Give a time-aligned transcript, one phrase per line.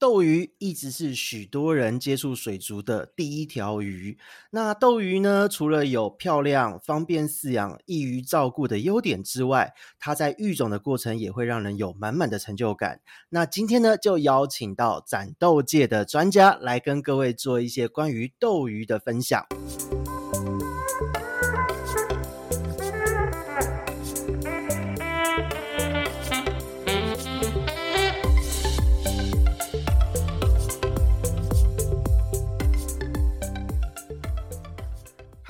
[0.00, 4.16] 斗鱼一直是许多人接触水族的第一条鱼。
[4.50, 13.02] 那斗鱼呢，除了有漂亮、方便饲养、易于照顾的优点之外，它在育种的过程也会让人有满满的成就感。
[13.28, 19.46] 那今天呢，就邀请到展斗界的专家来跟各位做一些关于斗鱼的分享。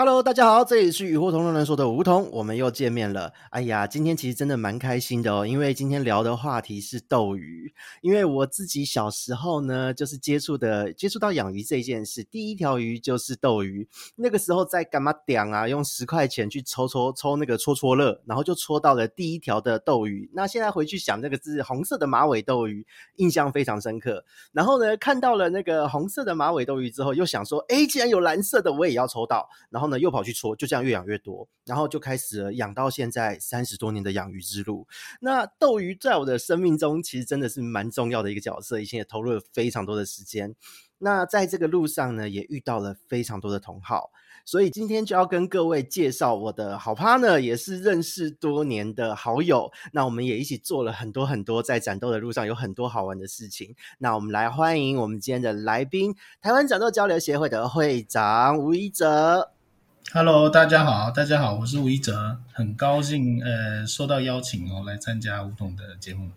[0.00, 3.30] Hello，大家好，这里是鱼活通乱乱说的梧桐，我们又见面了。
[3.50, 7.70] 哎呀，今天其实真的蛮开心的哦，因为今天聊的话题是斗鱼。
[8.00, 13.86] 因为我自己小时候呢，就是接触的接触到养鱼这件事，第一条鱼就是斗鱼。
[14.16, 20.30] 那个时候在干嘛点啊，用十块钱去抽抽抽那个戳戳乐，然后就戳到了第一条的斗鱼。
[20.32, 22.86] 那现在回去想，那个是红色的马尾斗鱼，
[23.16, 24.24] 印象非常深刻。
[24.52, 29.47] 然后呢，看到了那个红色的马尾斗鱼之后，又想说，哎，既然有蓝色的，我也要抽到。
[29.69, 34.86] 然后呢，又跑去搓，就这样越养越多，然后就开始了养到现在三十多年的养鱼之路。
[35.20, 40.55] 那斗鱼在我的生命中其实真的是蛮重要的一个角色，以前也投入了非常多的时间。
[41.02, 44.10] 那在这个路上呢，也遇到了非常多的同好，
[44.44, 49.72] 所以今天就要跟各位介绍我的好 partner，也是认识多年的好友。
[49.92, 53.75] 那我们也一起做了很多很多在展斗的路上有很多好玩的事情。
[53.97, 59.59] 那我们来欢迎我们今天的来宾，台湾展斗交流协会的会长吴一哲。
[60.09, 66.29] Hello，大家好，大家好，我是吴一哲，很高兴呃受到邀请哦来参加吴董的节目。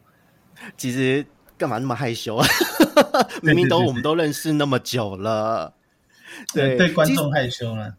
[0.78, 1.26] 其实
[1.58, 2.46] 干嘛那么害羞啊？
[3.42, 5.74] 明明都我们都认识那么久了，
[6.54, 7.96] 对对，对观众害羞了。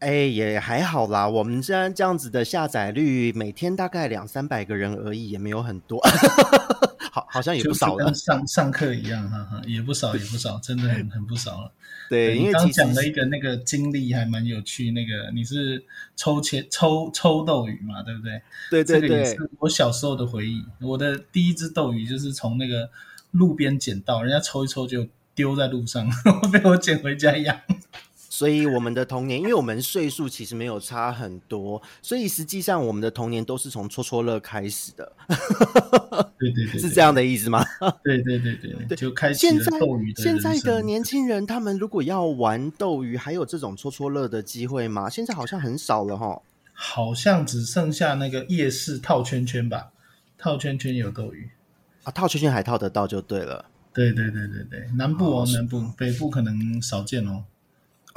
[0.00, 6.00] 哎，也还好啦，我们现在这样子的下载率，每天大概两三百个人而已，也没有很多。
[7.10, 11.72] 好，好像也不少了，跟上上课一样，哈哈，也不少，也不少，真的很很不少了。
[12.08, 18.40] 对，因为刚讲的一个那个经历还蛮有趣，那个你是抽签抽抽斗鱼嘛，对不对？
[18.70, 20.64] 对对对，这个也是我小时候的回忆。
[20.80, 22.88] 我的第一只斗鱼就是从那个
[23.32, 26.08] 路边捡到，人家抽一抽就丢在路上，
[26.52, 27.60] 被我捡回家养。
[28.38, 35.12] 所以我们的童年，因为我们岁数其实没有差很多，所以实际上我们的童年都是从戳戳乐开始的。
[36.38, 37.64] 对对对，是这样的意思吗？
[38.04, 39.76] 对对对对，对就开始现在
[40.14, 45.10] 现在的年轻人，他们如果要玩斗鱼，还有这种戳戳乐的机会吗？
[45.10, 46.40] 现在好像很少了哈。
[46.72, 49.90] 好像只剩下那个夜市套圈圈吧，
[50.38, 51.50] 套圈圈有斗鱼
[52.04, 53.64] 啊，套圈圈还套得到就对了。
[53.92, 57.42] 对对对对对，南部哦，南部，北部可能少见哦。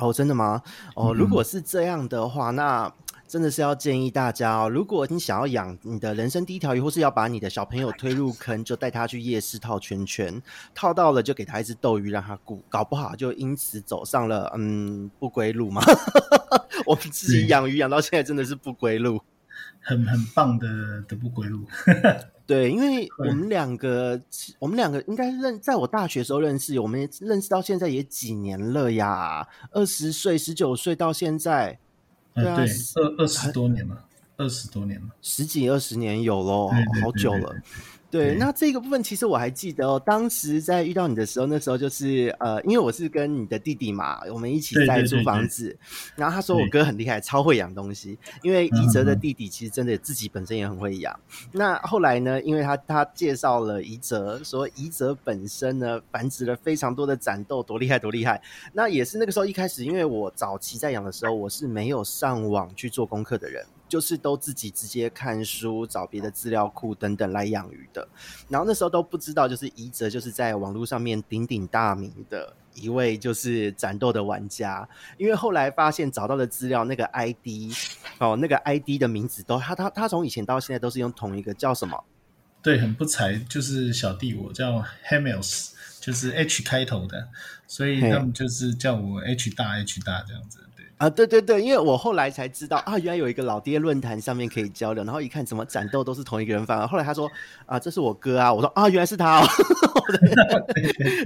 [0.02, 0.62] 哦，真的吗？
[0.96, 2.94] 哦，如果是这样的话，嗯、那
[3.28, 4.70] 真的是要建议大家哦。
[4.70, 10.42] 如果你想要养你的人生第一条鱼，或是要把你的小朋友推入坑，就带他去夜市套圈圈，
[10.74, 15.82] 套到了就给他一只斗鱼让他顾，搞不好就因此走上了嗯不归路嘛。
[16.86, 19.22] 我们自己养鱼养到现在真的是不归路，
[19.82, 21.66] 很很棒的的不归路。
[22.46, 24.20] 对，因为 我们两个，
[24.60, 31.80] 我们两个应该是认，在我大学时候认识，我们认识到现在也几年了呀，二十岁、十九岁到现在，
[32.36, 32.58] 对啊，
[32.96, 34.06] 二二十多年了，
[34.38, 36.72] 二十多年了，十几二十年有咯，
[37.02, 37.56] 好久了。
[38.12, 40.02] 对，那这个部分其实我还记得哦。
[40.06, 45.64] 当时在遇到你的时候，那时候就是呃，因为我是跟你的弟弟嘛，我们一起在租房子。
[45.64, 48.20] 对对对对，然后他说我哥很厉害，超会养东西。
[48.44, 51.18] 因为宜泽的弟弟其实真的自己本身也很会养。
[51.54, 58.42] 那后来呢，因为他他介绍了宜泽，说宜泽本身呢繁殖了非常多的展豆，多厉害多厉害。
[58.74, 63.66] 那也是那个时候一开始，因为我早期在养的时候，我是没有上网去做功课的人。
[63.92, 68.08] 就是都自己直接看书、找别的资料库等等来养鱼的，
[68.48, 74.88] 然后那时候都不知道，就是宜哲就是在网络上面鼎鼎大名的一位就是展斗的玩家，
[75.18, 77.76] 因为后来发现找到的资料那个 ID
[78.18, 82.02] 哦，那个 ID 的名字都他他他从以前到现在都是用同一个叫什么？
[82.64, 85.71] 对，很不才，就是小弟我叫 Hamels，
[86.02, 87.30] 就是 H 开头的，
[87.68, 90.60] 所以他们就是叫我 H 大 H 大这样子。
[90.98, 97.28] 啊，对对对，因为我后来才知道啊，原来有一个老爹论坛上面可以交流，然后一看怎么展斗都是同一个人发，后来他说
[97.66, 99.48] 啊，这是我哥啊，我说啊，原来是他哦，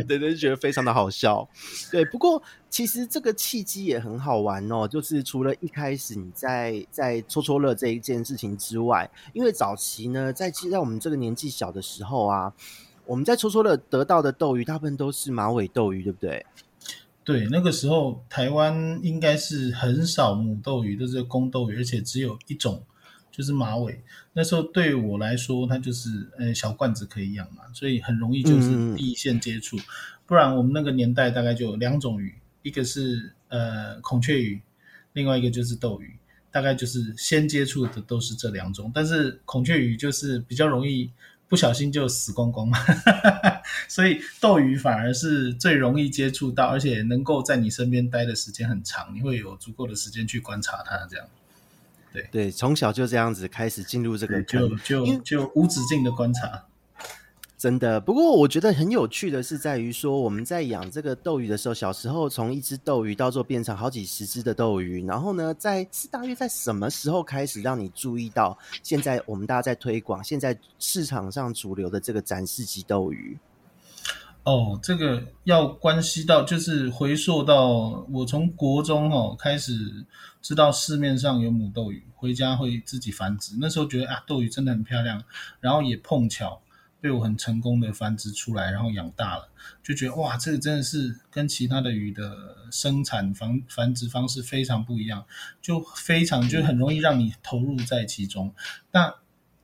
[0.07, 1.45] 对 对，就觉得非常的好笑。
[1.91, 12.53] 对，不过其实这个契机也很好玩哦，就是除了一开始你在在戳戳乐这一件事情之外，因为早期呢，在其实在我们这个年纪小的时候啊，
[13.05, 16.45] 我们在抽抽乐得到的斗鱼大部分都是马尾斗鱼，对不对？
[17.23, 22.83] 对，那个时候台湾应该是很少母斗鱼，都是公斗鱼，而且只有一种
[23.31, 23.99] 就是马尾。
[24.33, 29.75] 那时候对我来说，它就是呃小罐子可以养嘛，所以很容易就是第一线接触。
[29.77, 29.81] 嗯、
[30.25, 34.61] 不然我们那个年代大概就有两种鱼，一个是呃孔雀鱼，
[35.13, 36.15] 另外一个就是斗鱼，
[36.51, 38.91] 大概就是先接触的都是这两种。
[38.93, 41.09] 但是孔雀鱼就是比较容易。
[41.47, 42.77] 不小心就死光光嘛，
[43.87, 51.27] 所以斗鱼反而是最容易接触到，而且能够在你身边待的时间很长，你会有足够的时间去观察它，这样。
[52.11, 56.65] 对对，从小就这样子开始进入这个，就就就无止境的观察。
[57.65, 73.35] 真的，不过我觉得很有趣的是，在于说我们在养这个斗鱼的时候，小时候从一只斗鱼到做变成好几十只的斗鱼，然后呢，在是大约在什么时候开始让你注意到现在我们大家在推广现在市场上主流的这个展示级斗鱼？
[74.43, 80.05] 哦，这个要关系到就是回溯到我从国中哦开始
[80.39, 85.23] 知道市面上有母斗鱼，回家会自己繁殖，那时候觉得啊斗鱼真的很漂亮，
[85.59, 86.61] 然后也碰巧。
[87.01, 89.47] 被我很成功的繁殖出来，然后养大了，
[89.83, 92.35] 就觉得哇，这个真的是跟其他的鱼的
[92.71, 95.23] 生产繁繁殖方式非常不一样，
[95.61, 98.51] 就非常就很容易让你投入在其中。
[98.91, 99.13] 那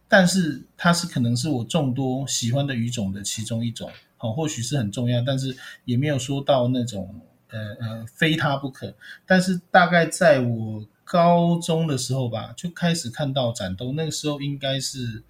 [0.08, 8.94] 但是它是可能是我众多喜欢的鱼种的其中一种，好，或许是很重要，但是也没有说到那种呃呃非它不可。
[9.26, 15.24] 但是大概在我高中的时候吧，就开始看到展斗，那个时候应该是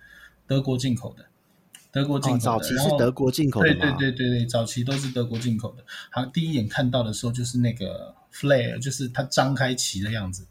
[0.45, 1.25] 德国进口的。
[1.91, 5.83] 德国进口的，早期是德国进口的，对对对对对，早期都是德国进口的。
[6.09, 10.47] 好像第一眼看到的时候，就是那个 flare，就是它张开鳍的样子，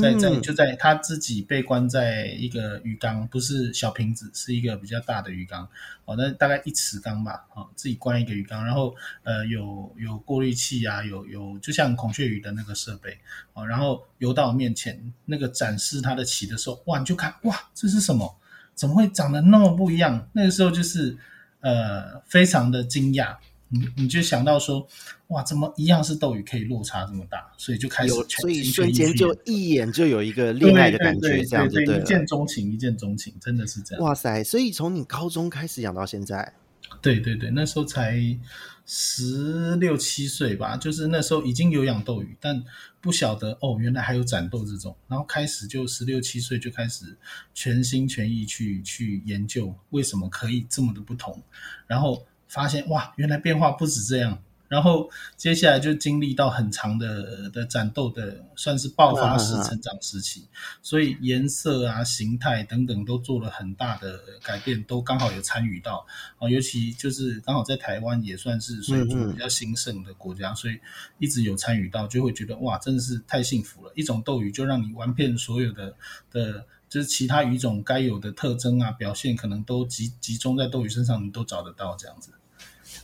[0.00, 5.68] 在在就在它自己被关在一个鱼缸，不是小瓶子，是一个比较大的鱼缸，
[6.06, 8.94] 哦，那大概一尺缸吧，哦，自己关一个鱼缸，然后
[9.24, 13.18] 呃有有过滤器啊，有有就像孔雀鱼的那个设备，
[13.52, 18.38] 哦，然后游到我面前那个展示它的鳍的时候，哇，你就看哇，这是什么？
[18.74, 20.28] 怎么会长得那么不一样？
[20.32, 21.16] 那个时候就是，
[21.60, 23.36] 呃，非常的惊讶。
[23.74, 24.86] 你你就想到说，
[25.28, 27.38] 哇，怎么一样是斗鱼，可以落差这么大？
[27.56, 34.04] 所以就开始，所以瞬间就一眼就有一个恋爱的感觉，这样子一见钟情，一见钟情，真的是这样。
[34.04, 34.44] 哇塞！
[34.44, 36.52] 所以从你高中开始养到现在，
[37.00, 38.38] 对对对，那时候才。
[38.84, 42.62] 十六七岁吧，就是那时候已经有养斗鱼，但
[43.00, 44.94] 不晓得哦，原来还有斩斗这种。
[45.06, 47.16] 然后开始就十六七岁就开始
[47.54, 51.40] 全心全意去去研究为什么可以这么的不同，
[51.86, 54.42] 然后发现哇，原来变化不止这样。
[54.72, 60.46] 然后接下来就经历到很长的的战斗的，算是爆发式成长时期，
[60.80, 66.06] 所以颜色啊、形态等等都做了很大的改变，都刚好有参与到
[66.38, 66.48] 啊。
[66.48, 70.78] 尤其就是刚好在台湾也算是水族比较兴盛的国家，所以
[71.18, 73.92] 一直有参与到，就会觉得哇，真的是太幸福了。
[73.94, 75.94] 一种斗鱼就让你玩遍所有的
[76.30, 82.30] 的，就是其他鱼种该有的特征啊、表现，可能都集集中在斗鱼身上，你都找得到这样子。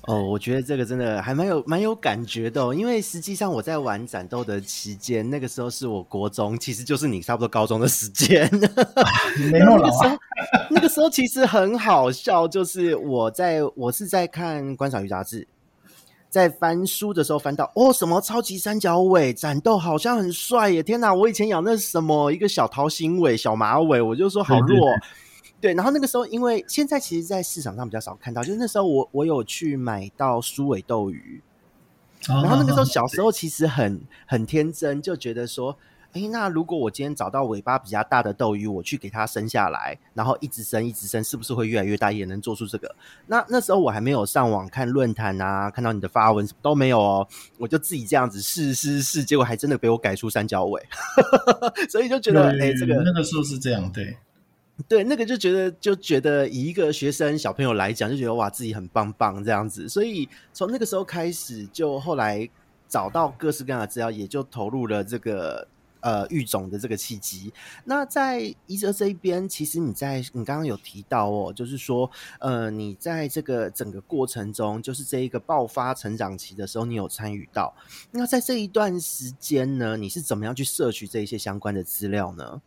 [0.08, 8.48] 哦，我觉得这个真的还蛮有蛮有感觉的哦，因为实际上我在玩展斗的期间，那个时候是我国中，其实就是你差不多高中的时间。
[9.52, 10.16] 没那么老啊。
[10.70, 15.46] 那个时候其实很好笑，就是我在我是在看观赏鱼杂志，
[16.30, 20.82] 在翻书的时候翻到哦，什么超级三角尾展斗好像很帅耶！
[20.82, 24.88] 天哪，我以前养那是什么一个小桃心尾、小马尾，我就说好弱。
[25.60, 31.42] 对，然后那个时候，因为现在其实，在市场上比较少看到，就是那时候我我有去买到苏尾斗鱼，
[32.28, 35.76] 然后那个时候小时候其实很很天真，就觉得说，
[36.12, 42.94] 哎，那如果我今天找到尾巴比较大的斗鱼，我去给它生下来，然后一直生一直生，是不是会越来越大，也能做出这个？
[43.26, 47.26] 那那时候我还没有上网看论坛啊，看到你的发文什么都没有哦，
[47.58, 50.80] 我就自己这样子试试试，结果还真的被我改出三角尾，
[51.90, 54.16] 所以就觉得，哎，这个那个时候是这样，对。
[54.86, 59.88] 对，那个就觉得就觉得以一个学生小朋友来讲，就觉得哇，自己很棒棒这样子。
[59.88, 62.48] 所以从那个时候开始，就后来
[62.88, 65.66] 找到各式各样的资料，也就投入了这个
[66.00, 67.52] 呃育种的这个契机。
[67.84, 72.08] 那在宜泽这一边，其实你在你刚刚有提到哦，就是说
[72.38, 77.74] 呃，你在这个整个过程中，就是这一个爆发成长期的时候，你有参与到。
[78.12, 82.62] 那在这一段时间呢，你是怎么样去摄取这一些相关的资料呢？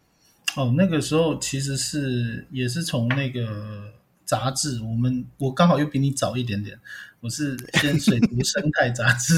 [0.56, 3.94] 哦，那个时候其实是也是从那个
[4.26, 6.78] 杂志，我们我刚好又比你早一点点，
[7.22, 9.38] 我是先水 族生态杂志，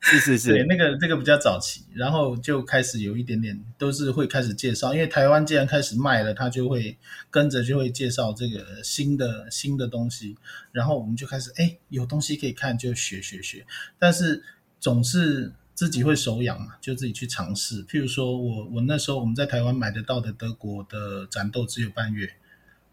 [0.00, 6.96] 是是是，对，那个那个比较早期，然后就开始有一点点都是会开始介绍，因为台湾既然开始卖了，他就会
[7.28, 10.36] 跟着就会介绍这个新的新的东西，
[10.70, 13.66] 然后我们就开始哎有东西可以看就学学学，
[13.98, 14.44] 但是
[14.78, 15.52] 总是。
[15.82, 17.84] 自己会手痒嘛，就自己去尝试。
[17.86, 22.36] 譬如说我我那时候我们在台湾买得到的德国的展豆只有半月，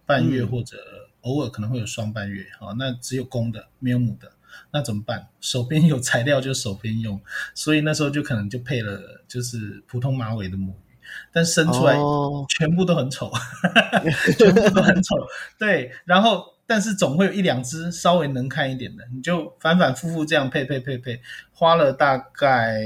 [0.08, 0.76] 半月或者
[1.22, 4.32] 偶尔可能会有双半月，好，那只有公的没有母的，
[4.72, 5.28] 那怎么办？
[5.40, 7.22] 手边有材料就手边用，
[7.54, 10.96] 所以那时候就可能就配了就是普通马尾的母鱼，
[11.32, 11.96] 但生出来
[12.50, 13.40] 全部都很丑，哦、
[14.36, 15.16] 全部都很丑，
[15.60, 16.56] 对，然后。
[16.70, 21.20] 但是总会有一两只稍微能看一点的，你就反反复复这样配配配配，
[21.52, 22.80] 花了大概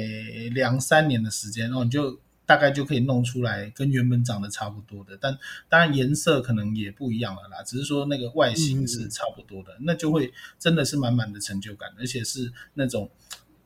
[0.54, 5.38] 两三年的时间，然后你就大概就可以弄出来跟原本长得差不多的，但
[5.68, 13.12] 当然颜色可能也不一样了啦，只是说那个外形是差不多的，嗯、那就会真的是满满的成就感，而且是那种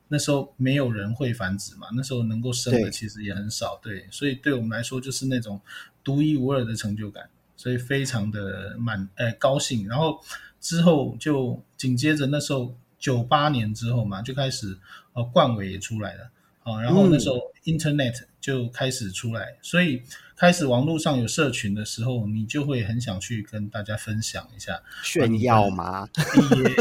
[0.08, 5.60] 那时候没有人会繁殖嘛，那时候能够生的其实也很少，对，对，所以对我们来说就是那种
[6.02, 7.30] 独一无二的成就感。
[7.58, 10.20] 所以非常的满，呃，高兴，然后
[10.60, 14.78] 之后就紧接着那时候九八年之后嘛，就开始
[15.12, 16.30] 呃冠伟也出来了，
[16.62, 17.34] 啊，然后那时候
[17.64, 20.02] Internet 就开始出来，嗯、所以
[20.36, 26.08] 开始网络上有社群的时候，你就会很想去跟大家分享一下炫耀吗？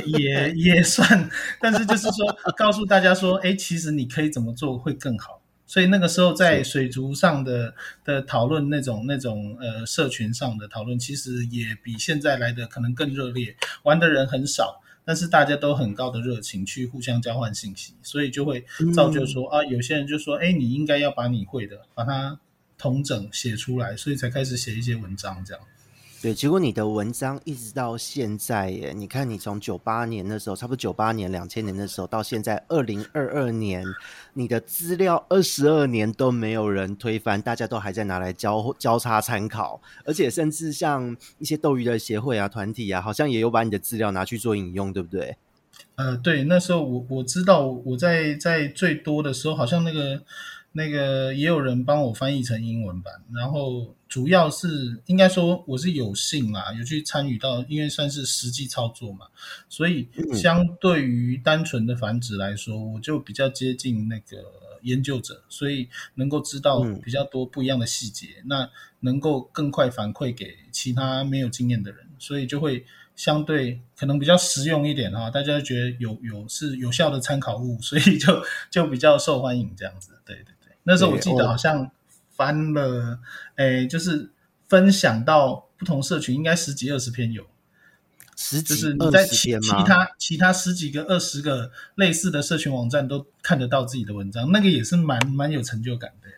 [0.05, 1.27] 也也也算，
[1.59, 5.41] 但是就是说告诉大家说，哎，其实你可以怎么做会更好。
[5.67, 22.39] 所以那个时候在水族上的的讨论，那种那种呃社群上的讨论，其实也比现在来的可能更热烈，玩的人很少，但是大家都很高的热情去互相交换信息，所以就会造就说、嗯、啊，有些人就说，哎，你应该要把你会的把它
[22.77, 25.61] 统整写出来，所以才开始写一些文章这样。
[26.19, 33.85] 对，结果你的文章一直到现在耶，你看你从九八年的时候，差不多九八年、两千年的时候，到现在二零二二年，
[34.33, 45.37] 你的资料二十二年都没有人推翻，大家都还在拿来交交叉参考，而且甚至像一些斗鱼的协会啊、团体啊，好像也有把你的资料拿去做引用，对不对？
[45.97, 50.23] 呃，对，那时候我我知道我在在最多的时候，好像那个。
[50.77, 59.25] 那个也有人帮我翻译成英文版，然后主要是应该说我是有幸啦，有去参与到，因为算是实际操作嘛，
[59.67, 64.37] 所以相对于单纯的繁殖来说，我就比较接近那个
[64.83, 68.69] 研究者，所以能够知道比较多不一样的细节，那
[68.99, 80.53] 能够更快反馈给其他没有经验的人，所以就会相对可能比较实用一点哈，大家觉得有有是有效的参考物，所以就就比较受欢迎这样子，对对。
[80.87, 81.91] 那时候我记得好像
[82.31, 83.19] 翻了，
[83.55, 84.31] 诶，就是
[84.69, 87.45] 分享到不同社群，应该十几二十篇有，
[88.37, 96.35] 十几就是你在其其他其他十几个二十个类似的社群网站都看得到自己的文章，那个也是蛮蛮有成就感的呀。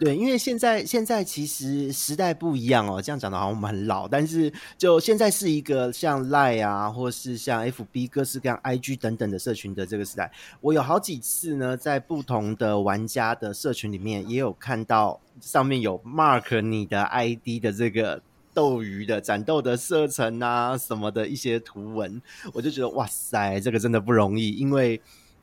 [0.00, 10.32] 对，因为现在现在其实时代不一样哦，这样讲的好像我们很老，但是就现在是一个像 Line 啊，或是像 FB 各式各样 IG 等等的社群的这个时代。
[10.62, 18.22] 我有好几次呢，在不同的玩家的社群里面，也有看到上面有 Mark 你的 ID 的这个
[18.54, 22.22] 斗鱼的展斗的射程啊什么的一些图文，
[22.54, 24.98] 我就觉得哇塞，这个真的不容易，因为。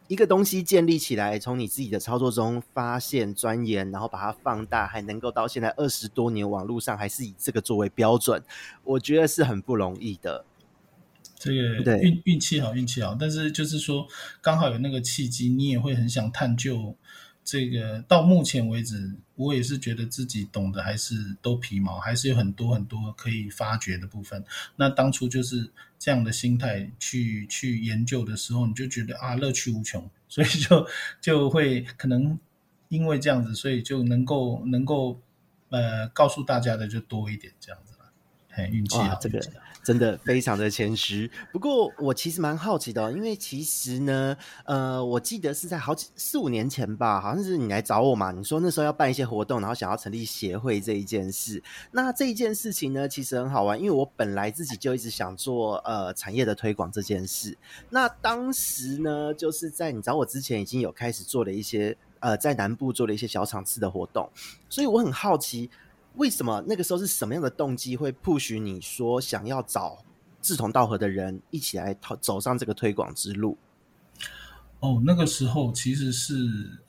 [0.07, 8.41] 一个东西建立起来，从你自己的操作中发现、钻研，然后把它放大，还能够到现在二十多年，网络上还是以这个作为标准，
[8.83, 10.45] 我觉得是很不容易的。
[11.37, 14.07] 这个运运气好，运气好，但是就是说，
[14.41, 16.95] 刚好有那个契机，你也会很想探究。
[17.43, 24.43] 这个到目前为止，我也是觉得自己懂得还是都皮毛，还是有很多很多可以发掘的部分。
[24.75, 30.87] 那当初就是这样的心态去去研究的时候，你就觉得啊，乐趣无穷， 所以就
[31.21, 32.37] 就会可能
[32.89, 35.19] 因为这样子，所以就能够能够
[35.69, 38.11] 呃告诉大家的就多一点这样子了。
[38.49, 39.41] 很，运气好，这个。
[39.87, 51.63] 真的非常的谦虚，不过我其实蛮好奇的，因为其实呢，呃，我记得是在好几四五年前吧，好像是你来找我嘛，你说那时候要办一些活动，然后想要成立协会这一件事。
[51.91, 57.57] 那这一件事情呢，其实很好玩，因为我本来自己就一直想做呃产业的推广这件事。
[57.89, 64.29] 那当时呢，就是在你找我之前，已经有开始做了一些呃在南部做了一些小场次的活动，
[64.67, 65.69] 所以我很好奇。
[66.17, 70.03] 为什么那个时候是什么样的动机会 push 你说想要找
[70.41, 73.57] 志同道合的人一起来走上这个推广之路？
[74.79, 76.35] 哦，那个时候其实是，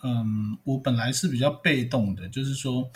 [0.02, 2.88] 嗯，我本来是比较被动的，就是说，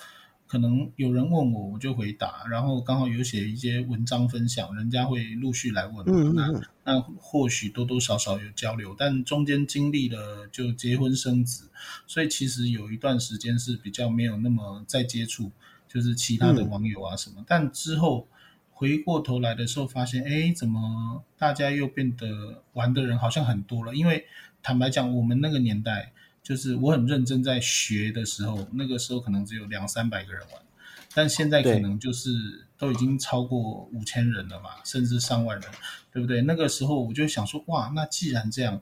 [0.46, 11.70] 可能有人问我，我就回答，然后刚好有写一些文章分享，人家会陆续来问，嗯嗯嗯，那那或许多多少少有交流，但中间经历了就结婚生子，
[12.06, 15.50] 所以其实有一段时间是比较没有那么再接触。
[15.92, 18.26] 就是其他的网友啊什么，嗯、但之后
[18.70, 23.94] 回过头来的时候，发现，哎，怎么大家又变得玩的人好像很多了？
[23.94, 24.24] 因为
[24.62, 30.62] 坦白讲，我们那个年代就是我很认真在学的时候，那个时候可能只有两三百个人玩，
[31.14, 32.30] 但现在可能就是
[32.78, 35.70] 都已经超过五千人了嘛，甚至上万人，
[36.10, 36.40] 对不对？
[36.42, 38.80] 那个时候我就想说，哇，那既然这样，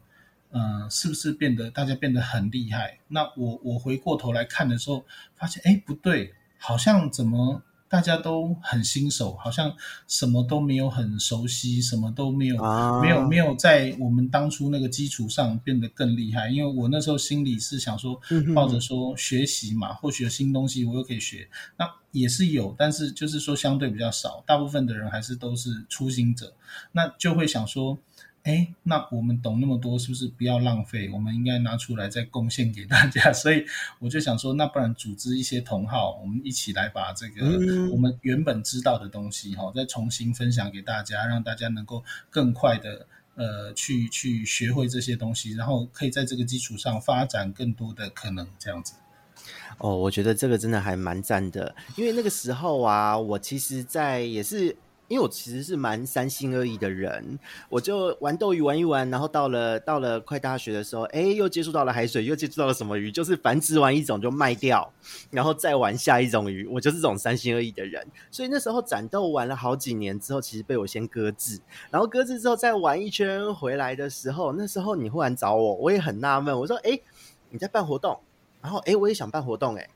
[0.52, 2.98] 嗯、呃，是不是变得大家变得很厉害？
[3.08, 5.04] 那我我回过头来看的时候，
[5.36, 7.62] 发现，哎，不对，好像怎么？
[7.88, 9.74] 大家都很新手，好像
[10.06, 16.48] 什么都没有很熟悉，什么都没有，啊、没有没有在我们当初那个基础上变得更厉害。
[16.50, 18.20] 因为我那时候心里是想说，
[18.54, 26.54] 抱着说学习嘛，或许有新东西我又可以学，那也是有，但是就是说相对比较少，大部分的人还是都是初心者，
[26.92, 27.98] 那就会想说。
[28.44, 31.10] 哎，那我们懂那么多，是不是不要浪费？
[31.12, 33.30] 我们应该拿出来再贡献给大家。
[33.34, 33.62] 所以
[34.00, 37.44] 我就想说，那不然组织一些同好，我们一起来把这个
[37.90, 48.94] 我们原本知道的东西，哈、嗯，再重新分享给大家，让大家能够更快的呃去去学会这些东西，然后可以在这个基础上发展更多的可能，这样子。
[49.76, 54.74] 哦，我觉得这个真的还蛮赞的，因为那个时候啊，我其实，在也是。
[55.10, 57.36] 因为我其实是蛮三心二意的人，
[57.68, 64.88] 我就玩斗鱼玩一玩，然后到了到了快大学的时候，哎，又接触到了海水，又接触到了什么鱼，就是繁殖完一种就卖掉，
[65.32, 68.06] 然后再玩下一种鱼，我就是这种三心二意的人。
[68.30, 71.58] 所以那时候斩斗玩了好几年之后，其实被我先搁置，
[71.90, 76.96] 然后搁置之后再玩一圈回来的时候，那时候你忽然找我，我也很纳闷，我说，哎，
[77.48, 78.16] 你在办活动，
[78.62, 79.88] 然后哎，我也想办活动，哎。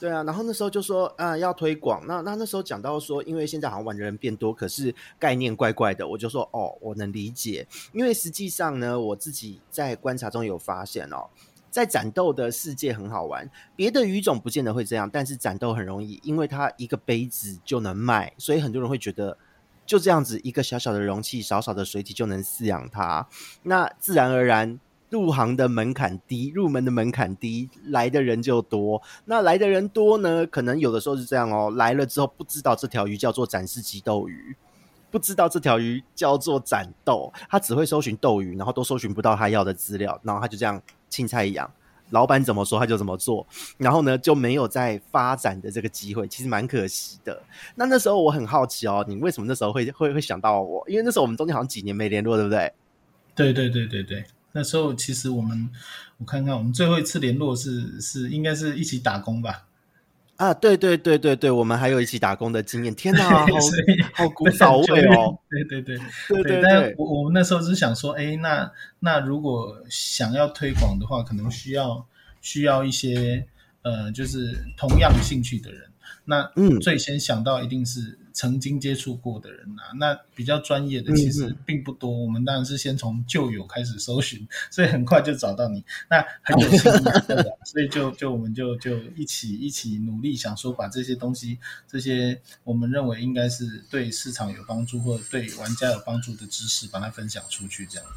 [0.00, 11.28] 对啊，然后那时候就说啊要推广，那那那时候讲到说，因为现在好像玩的人变多，可是概念怪怪的，我就说哦，我能理解，因为实际上呢，我自己在观察中有发现哦，
[11.70, 19.36] 在斩斗的世界很好玩，别的鱼种不见得会这样，但是斩斗很容易，因为它一个杯子就能卖，所以很多人会觉得
[19.84, 23.28] 就这样子一个小小的容器，少少的水体就能饲养它，
[23.64, 24.80] 那自然而然。
[25.10, 29.02] 入行的门槛低，入门的门槛低，来的人就多。
[29.24, 31.70] 那来的人多呢，可能有的时候是这样哦。
[31.76, 34.54] 来了之后不知道这条鱼叫做展示级斗鱼，
[35.10, 41.68] 不知道这条鱼叫做斩斗，他只会搜寻斗鱼，然后都搜寻不到他要的资料，然后他就这样青菜一样，
[42.10, 43.44] 老板怎么说他就怎么做，
[43.78, 47.42] 然后呢就没有再发展的这个机会，其实蛮可惜的。
[47.74, 50.84] 那那时候我很好奇哦，你为什么那时候会会会想到我？
[50.88, 52.72] 因为那时候我们中间好像几年没联络，对不对？
[53.34, 54.24] 对对对对对。
[54.52, 55.68] 那时候其实我们，
[56.18, 59.66] 我看看我们最后一次联络是是应该是一起打工吧？
[60.36, 62.94] 啊，对对对对对，我们还有一起打工的经验。
[62.94, 63.46] 天哪，好
[64.14, 65.38] 好古早味哦！
[65.50, 66.62] 对对对 对对。
[66.62, 72.06] 但我我们那时候是想说，哎，那那如果想要推广的话，可能需要
[72.40, 73.46] 需要一些
[73.82, 75.89] 呃，就是同样兴趣的人。
[76.24, 78.18] 那嗯，最先想到一定是。
[78.32, 82.12] 曾经接触过的人呐、啊，那比较专业的其实并不多。
[82.12, 85.84] 嗯、我们当然是先从旧友开始搜寻， 所以很快就找到你。
[86.08, 98.08] 那很有幸的， 所以就就我们就就一起一起努力，想说把这些东西，这些我们认为应该是对市场有帮助或者对玩家有帮助的知识，把它分享出去，这样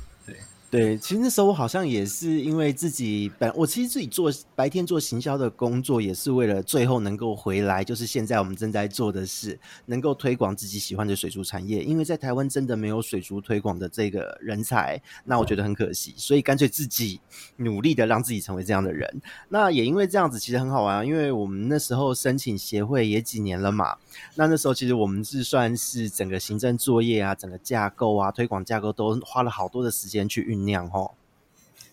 [0.74, 0.98] 对。
[0.98, 11.84] 其实那时候我好像也是因为自己本我其实自己做白天做行销的工作，也是为了最后能够回来，就是现在我们正在做的事，能够推广自己喜欢的水族产业。
[11.84, 17.22] 因为在台湾真的没有水族推广的这个人才，那我觉得很可惜，所以干脆自己
[17.58, 19.22] 努力的让自己成为这样的人。
[19.50, 23.96] 那也因为这样子，其实很好玩啊，因为我们那时候申请协会也几年了嘛，
[24.34, 30.63] 那那时候其实我们是算是整个行政作业啊，整个架构啊，推广架构都花了好多的时间去运。
[30.66, 31.12] 酿哦，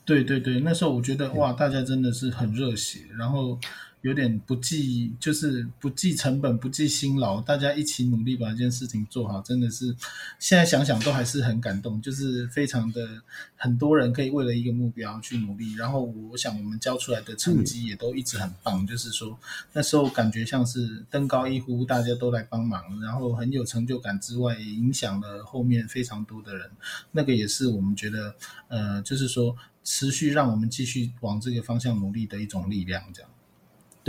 [0.04, 3.58] 对对对，那时候我觉得哇，大家真的是很热血，然后。
[4.02, 9.94] 有点不计，就是不计成本、不计辛劳，大家一起努力把这件事情做好，真的是
[10.38, 12.00] 现在想想都还是很感动。
[12.00, 13.22] 就是非常的
[13.56, 18.82] 很多人可以为了一个目标去努力，然后我想我们交出来的成绩也都一直很棒。
[18.82, 19.38] 嗯、就是说
[19.72, 26.70] 那时候感觉像是登高一呼，大家都来帮忙，然后很有成就感之外，也影响了后面非常多的人。
[27.12, 28.34] 那个也是我们觉得，
[28.68, 33.29] 呃，就是说持续让我们继续往这个方向努力的一种力量，这样。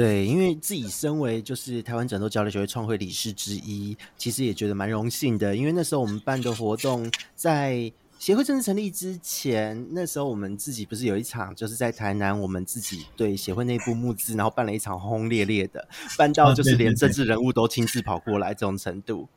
[0.01, 5.55] 对，因为自己身为就是台湾整斗交流协会创会理事之一，其实也觉得蛮荣幸的。
[5.55, 15.87] 因为那时候我们办的活动，在协会正式成立之前，那时候我们自己不是有一场，就是在台南，我们自己对协会内部募资，然后办了一场轰轰烈烈的，
[16.17, 19.29] 办到就是连政治人物都亲自跑过来这种程度。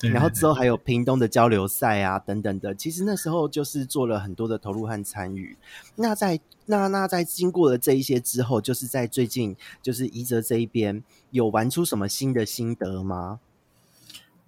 [0.00, 5.56] 然后之后还有屏东的交流赛啊等等的，其实那时候就是做了很多的投入和参与。
[5.96, 13.40] 那在那那在经过了这一些之后，就是在最近就是宜泽这一边有玩出什么新的心得吗？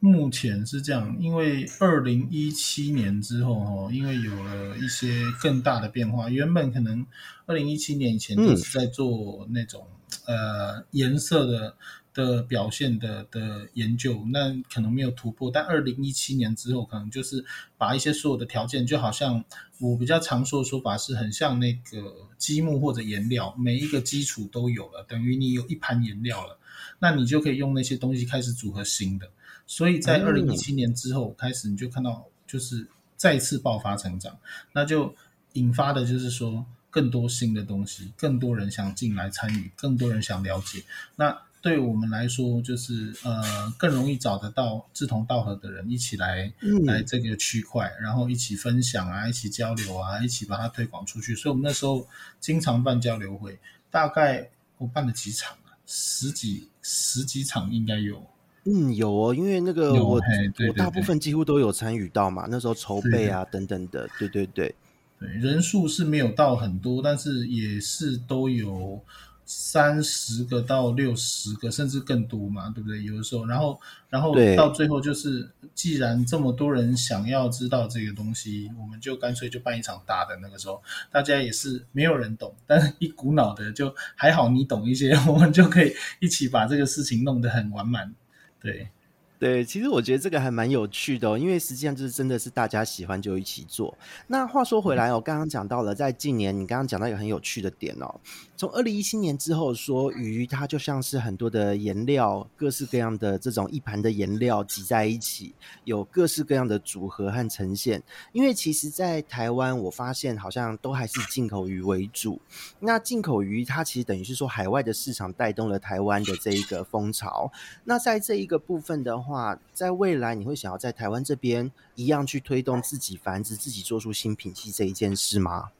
[0.01, 7.07] 目前是这样，因为二零一七年之后哦，因为有了一些更大的变化，原本可能
[7.47, 9.87] 二零一七年以前都是在做那种、
[10.27, 11.77] 嗯、呃颜色的。
[12.15, 17.45] 的表现的的研究，那可能没有突破，但二零一七年之后，可能就是
[17.77, 19.45] 把一些所有的条件，就好像
[19.81, 26.57] 我比较常说的说法是很像那个积木或者颜料，每一个基础都有了，等于你有一盘颜料了，
[27.01, 29.29] 那你就可以用那些东西开始组合新的。
[29.67, 34.39] 所以在二零一七年之后开始，你就看到就是再次爆发成长，
[34.73, 35.13] 那就
[35.55, 40.81] 引发的就是说更多新的东西，更多人想进来参与，更多人想了解，
[41.17, 41.37] 那。
[41.65, 51.35] 对我们来说，就是呃，更容易找得到志同道合的人一起来、嗯、来这个区块，然后一起分享啊，一起交流啊，一起把它推广出去。
[51.35, 52.07] 所以，我们那时候
[52.39, 53.59] 经常办交流会，
[53.91, 54.47] 大概
[54.77, 58.23] 我办了几场啊，十几十几场应该有。
[58.67, 60.21] 嗯，有哦，因为那个我
[60.69, 64.75] 我大部分几乎都有参与到嘛，那时候筹备啊等等的，对对对
[65.19, 69.03] 对，人数是没有到很多，但是也是都有。
[69.47, 73.03] 三十个到六十个，甚至更多嘛，对不对？
[73.03, 80.37] 有的时候，然后，然后到最后就是，既然这么多人想要知道这个东西，我们就干脆就办一场大的。
[80.37, 88.15] 那个时候，大家也是没有人懂，但是一股脑的就还好，你懂一些， 我们就可以一起把这个事情弄得很完满，
[88.61, 88.89] 对。
[89.37, 93.95] 对，其实我觉得这个还蛮有趣的哦，因为实际上就是真的是大家喜欢就一起做。
[94.29, 98.21] 那话说回来哦，刚刚讲到了，在近年你刚刚讲到一个很有趣的点哦，
[98.57, 108.01] 从二零一七年之后说鱼它就像是很多的颜料，各式各样的这种一盘的颜料挤在一起，有各式各样的组合和呈现。
[108.33, 112.41] 因为其实，在台湾我发现好像都还是进口鱼为主。
[112.79, 117.51] 那进口鱼它其实等于是说海外的市场带动了台湾的这一个风潮。
[117.83, 125.71] 那在这一个部分的，话在未来，你会想要在台湾这边一样去推动自己繁殖、自己做出新品系这一件事吗？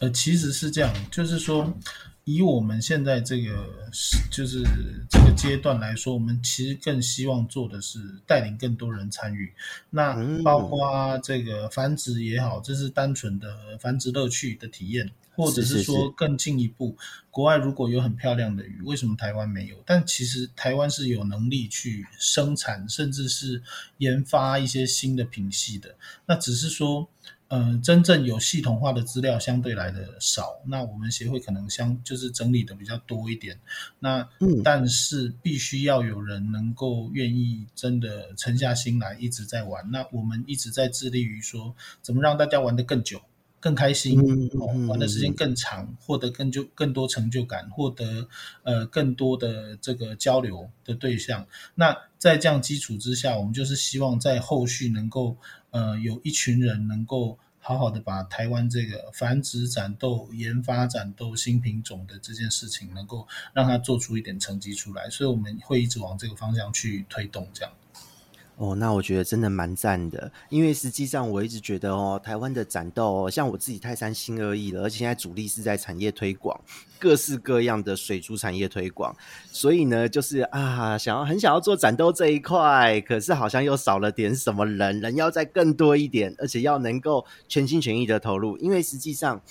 [0.00, 1.72] 呃，其实是这样，就是说，
[2.26, 3.72] 以我们现在这个
[4.32, 4.62] 就是
[5.08, 9.52] 这个阶段来说，我们其实更希望做的是带领更多人参与。
[9.90, 15.10] 那包括这个繁殖也好，这是单纯的繁殖乐趣的体验。
[15.36, 16.96] 或者是说更进一步，
[17.30, 19.76] 国外如果有很漂亮的鱼，为什么台湾没有？
[19.84, 23.62] 但其实台湾是有能力去生产，甚至是
[23.98, 25.94] 研发一些新的品系的。
[26.24, 27.06] 那只是说，
[27.48, 30.60] 呃，真正有系统化的资料相对来的少。
[30.66, 33.58] 那我们协会可能相就是整理的比较多一点。
[34.00, 34.28] 那
[34.64, 39.88] 但是必须要有人能够愿意真的沉下心来一直在玩。
[39.90, 43.20] 那我们一直在致力于说，怎么让大家玩得更久。
[43.58, 44.20] 更开心，
[44.60, 48.28] 哦，玩的时间更长，获得更就更多成就感，获得
[48.62, 51.46] 呃更多的这个交流的对象。
[51.74, 55.36] 那在这样基础之下，我们就是希望在后续能够
[55.70, 65.10] 呃有一群人能够好好的把台湾这个繁殖展斗、研发展斗新品种的这件事情，能够让它做出一点成绩出来。
[65.10, 67.72] 所以我们会一直往这个方向去推动，这样。
[68.56, 76.58] 哦，那我觉得真的蛮赞的，因为实际上我一直觉得哦，台湾的展斗，像我自己太三心二意了，而且现在主力是在产业推广，
[76.98, 79.14] 各式各样的水族产业推广，
[79.52, 89.42] 所以呢，就是啊，想要很想要做展斗这一块，可是好像又少了点什么人，人要再更多一点，而且要能够全心全意的投入，因为实际上。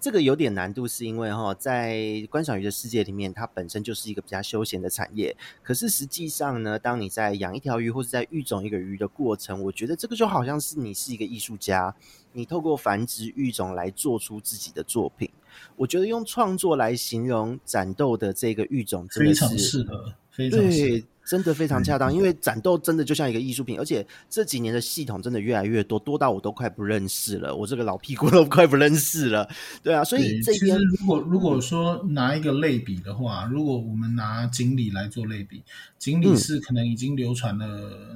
[0.00, 5.36] 这个有点难度，是因为哈，在观赏鱼的世界里面，它本身就是一个比较休闲的产业。
[5.62, 11.94] 可是实际上呢，当你在养一条鱼或者在育种一个鱼的过程，我觉得这个就好像是你是一个艺术家，
[12.32, 15.30] 你透过繁殖育种来做出自己的作品。
[15.76, 21.06] 我觉得用创作来形容展斗的这个育种，真的是非常适合，非常适合。
[21.30, 29.48] 真的非常恰当，因为展斗真的就像一个艺术品，而且这几年的系统真的越来越多，多到我都快不认识了，我这个老屁股都快不认识了。
[29.80, 35.62] 对啊，所以这边其实如果如果说拿一个类比的话，如果我们拿锦鲤来做类比，
[36.00, 37.64] 锦鲤是可能已经流传了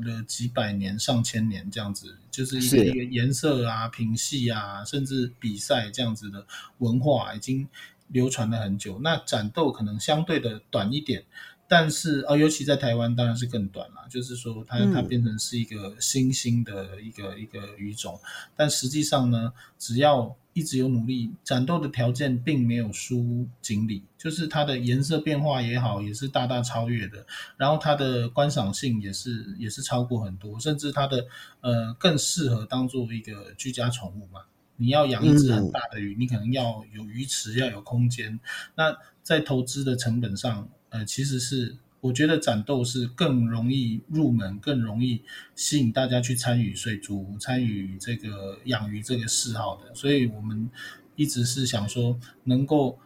[0.01, 6.45] 了几百年、上千年这样子，就是一个一个颜色啊、品系啊，甚至比赛这样子的
[6.79, 7.69] 文化已经
[8.09, 8.99] 流传了很久。
[9.05, 11.23] 那展斗可能相对的短一点。
[11.67, 14.07] 但是呃、哦，尤其在台湾，当然是更短了。
[14.11, 18.21] 就是说它，它它变成是一个新兴的一个、嗯、一个鱼种。
[18.55, 27.27] 但实际上呢，只要一直有努力，战斗的条件并没有输锦鲤，就是它的颜色变化也好，也是大大超越的。
[27.57, 31.27] 然后它的观赏性也是也是超过很多，甚至它的
[31.63, 34.43] 呃更适合当做一个居家宠物嘛。
[34.77, 38.39] 你要养一只很大的鱼，嗯、你可能要有鱼池，要有空间。
[38.77, 40.69] 那在投资的成本上。
[40.95, 45.21] 呃，其实是我觉得展斗是更容易入门，更容易
[45.57, 49.93] 吸引大家去参与水族、参与这个养鱼这个嗜好的。
[49.93, 50.71] 所以我们
[51.17, 52.97] 一直是想说，能够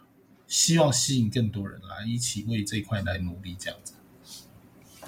[0.47, 3.95] 希望吸引更多人来一起为这块来努力，这样子。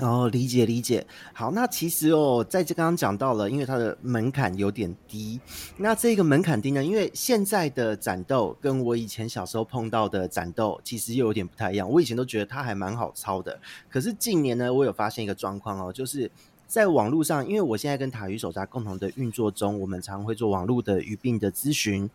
[0.00, 1.06] 哦，理解理解。
[1.32, 5.38] 好，那其实哦，在这刚刚讲到了，因为它的门槛有点低。
[5.76, 11.88] 那这个门槛低呢，因为现在的展斗跟我以前小时候碰到的展斗其实又有点不太一样。
[11.88, 13.58] 我以前都觉得它还蛮好操的，
[13.88, 16.30] 可是近年呢，我有发现一个状况哦，就是
[16.66, 22.08] 在网络上，因为我现在跟塔鱼手札共同的运作中，我们常会做网络的鱼病的咨询。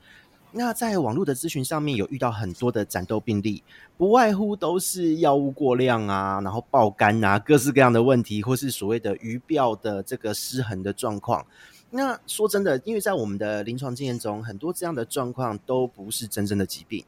[0.58, 3.62] 那在网络的咨询上面有遇到很多的展斗病例，
[3.98, 11.46] 不外乎都是药物过量啊，然后爆肝啊，各式各样的问题，或是所谓的鱼鳔的这个失衡的状况。
[11.91, 17.04] 那说真的，因为在我们的临床经验中，很多这样的状况都不是真正的疾病。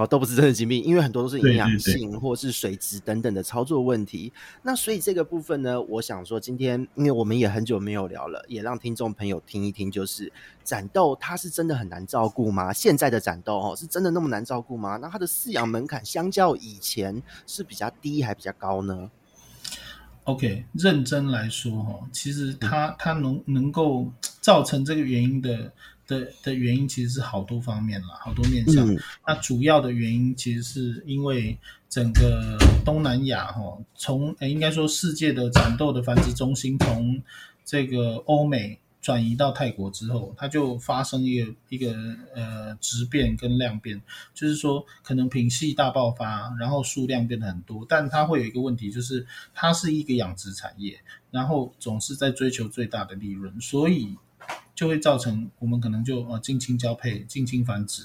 [0.00, 4.32] 哦，都不是真的疾病，因为很多都是营养性或是水质等等的操作问题。
[4.62, 10.32] 那所以这个部分呢，我想说今天，因为我们也很久没有聊了，也让听众朋友听一听，就是
[10.64, 12.72] 展豆它是真的很难照顾吗？
[12.72, 14.96] 现在的展豆哦，是真的那么难照顾吗？
[14.96, 19.10] 那它的饲养门槛相较以前是比较低还比较高呢
[20.24, 24.10] ？OK，认真来说哈，其实它它能能够
[24.40, 25.70] 造成这个原因的。
[26.10, 28.84] 的的原因其实是好多方面啦，好多面向。
[28.92, 31.56] 嗯、那主要的原因其实是因为
[31.88, 37.22] 整个东南亚哈，从诶应该说世界的蚕豆的繁殖中心从
[37.64, 41.94] 这个欧美转移到泰国之后，它就发生一个一个
[42.34, 44.02] 呃质变跟量变，
[44.34, 54.16] 就是说可能品系大爆发，然后数量变得很多，但它会有一个问题，就是它是一个养殖产业，然后总是在追求最大的利润，所以。
[54.74, 58.02] 就会造成我们可能就呃近亲交配、近亲繁殖，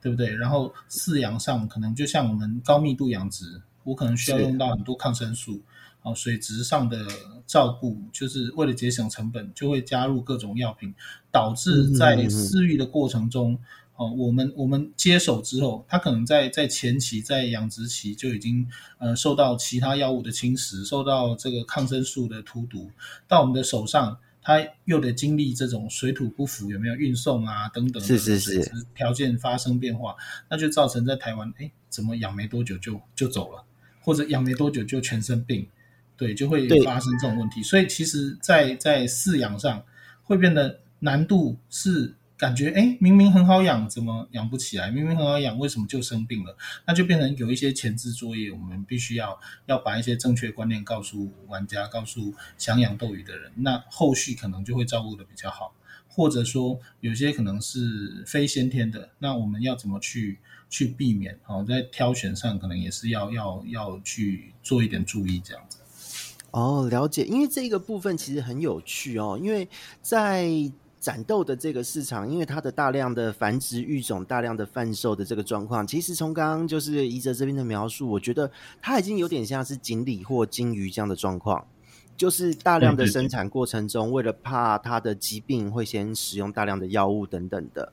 [0.00, 0.34] 对不对？
[0.34, 5.60] 然后饲养上可能就像我们高密度养殖，我可能需要用到很多抗生素，
[6.00, 7.06] 哦，水质上的
[7.46, 10.94] 照顾，就是为了节省成本，就会加入各种药品，
[11.30, 13.58] 导致在饲育的过程中，
[13.96, 22.90] 哦，我们我们接手之后，它可能在在前期在养殖期就已经呃受到其他药物的侵蚀，受到这个抗生素的荼毒，
[23.28, 24.16] 到我们的手上。
[24.46, 28.62] 它又得经历这种水土不服，有没有运送啊等等是是是
[28.94, 30.14] 条件发生变化，
[30.48, 33.64] 那就造成在台湾，哎，怎么养没多久就就走了，
[34.00, 35.66] 或者养没多久就全身病，
[36.16, 37.60] 对，就会发生这种问题。
[37.64, 39.82] 所以其实在，在在饲养上
[40.22, 42.14] 会变得难度是。
[42.38, 44.90] 感觉哎，明明很好养，怎么养不起来？
[44.90, 46.54] 明明很好养，为什么就生病了？
[46.86, 53.50] 那就变成有一些前置作业，我们必须要要把一些正确观念告诉玩家，告诉想养斗鱼的人。
[53.56, 55.72] 那后续可能就会照顾得比较好，
[56.08, 61.38] 或者说有些可能是非先天的，那我们要怎么去去避免？
[61.46, 65.78] 哦，在挑选上可能也是要要要去做一点注意，这样子。
[66.50, 69.66] 哦，了解，因为这个部分其实很有趣哦，因为
[70.02, 70.70] 在。
[71.06, 78.50] 展斗的这个市场，因为它的大量的繁殖育种、大量的贩售的这个状况，其实从刚刚就是宜泽这边的描述，我觉得
[78.82, 81.64] 它已经有点像是锦鲤或金鱼这样的状况，
[82.16, 87.92] 就是大量的生产过程中，为了怕它的疾病，会先使用大量的药物等等的。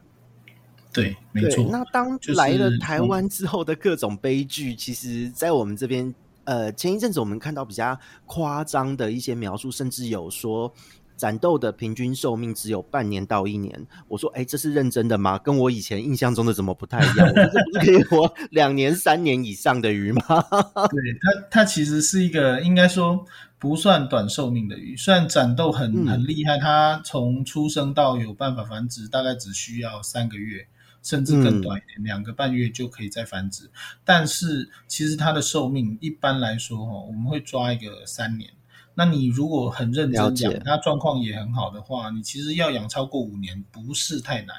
[0.92, 1.64] 对，没错。
[1.70, 6.12] 那当来了台湾之后的各种悲剧，其实，在我们这边，
[6.46, 7.96] 呃，前一阵子我们看到比较
[8.26, 10.74] 夸张的一些描述，甚至有说。
[11.16, 15.38] 展斗的平均寿命只有半年到一年，我说，哎、欸，这是认真的吗？
[15.38, 17.28] 跟我以前印象中的怎么不太一样？
[17.34, 20.22] 这不是可以活两年、三年以上的鱼吗？
[20.90, 23.26] 对，它，它其实是一个应该说
[23.60, 24.98] 不算短寿命的鱼。
[24.98, 30.68] 虽然展斗很很厉害，它从出生到有办法繁殖，大概只需要三个月，
[31.02, 33.70] 甚至更短一点，两、嗯、个半月就可以再繁殖。
[34.04, 38.50] 但是其实它的寿命一般来说，哈，我们会抓一个三年。
[38.96, 44.56] 那你如果很认真讲，它状况也很好的话，你其实要养超过五年不是太难。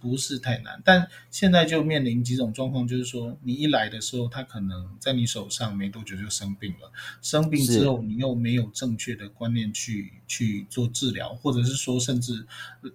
[0.00, 12.46] 不是太难，但现在就面临几种状况，就是说你一来的时候，他可能在你手上没多久就生病了，生病之后你又没有正确的观念去去做治疗，或者是说甚至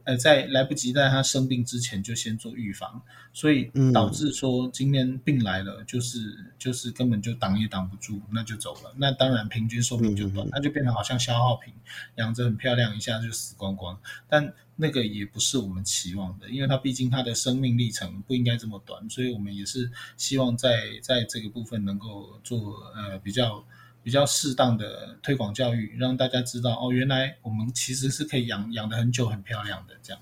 [0.05, 3.01] 呃在来不及在他生病之前就先做预防，
[3.33, 11.73] 所以导致说今天病来了，就是、嗯、就是根本就挡也挡不住，那就走了，那当然平均寿命就短，那、嗯、就变成好像消耗品，
[12.15, 14.53] 养着很漂亮，一下就死光光，但。
[14.75, 23.63] 那个也不是我们期望的，因为它毕竟它的生命历程不应该这么短，所以我们也是希望在在这个部分能够做呃比较
[24.01, 30.21] 比较适当的推广教育，让大家知道哦，原来我们其实是可以养养的很久很漂亮的这样。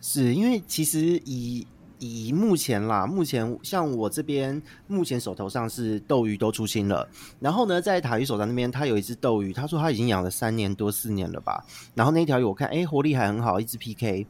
[0.00, 1.66] 是因为其实以
[1.98, 7.08] 以目前啦，目前像我这边，目前手头上是斗鱼都出清了。
[7.40, 11.64] 然后呢，在塔鱼手上那边，他有一只斗鱼，他说他已经养了三年多四年了吧。
[11.94, 14.26] 然后那条鱼我看，哎，活力还很好，一直 PK。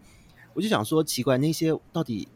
[0.55, 2.29] 我就想说，奇怪，那些到底？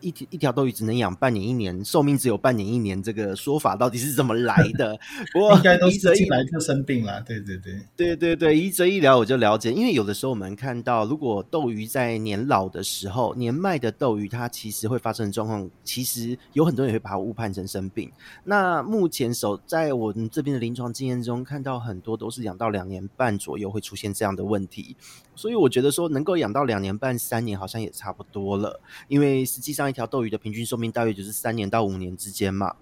[0.00, 4.98] 一条一条斗鱼只能养半年一年，寿命只有半年一年，这个说法到底是怎么来的？
[5.32, 7.20] 不过 应该都是进来就生病了。
[7.22, 18.10] 对对对，对对对，一则一聊我就了解，因为有的时候我们看到，如果斗鱼在年老的时候，年迈的斗鱼它其实会发生的状况，其实有很多人会把它误判成生病。
[18.44, 24.96] 那目前手在我们这边的临床经验中，看到很多都是养到两年半左右会出现这样的问题。
[25.38, 32.74] 所以我觉得说能够养到两年半三年好像也差不多了，因为实际上一条斗鱼的平均寿命大约就是三年到五年之间嘛。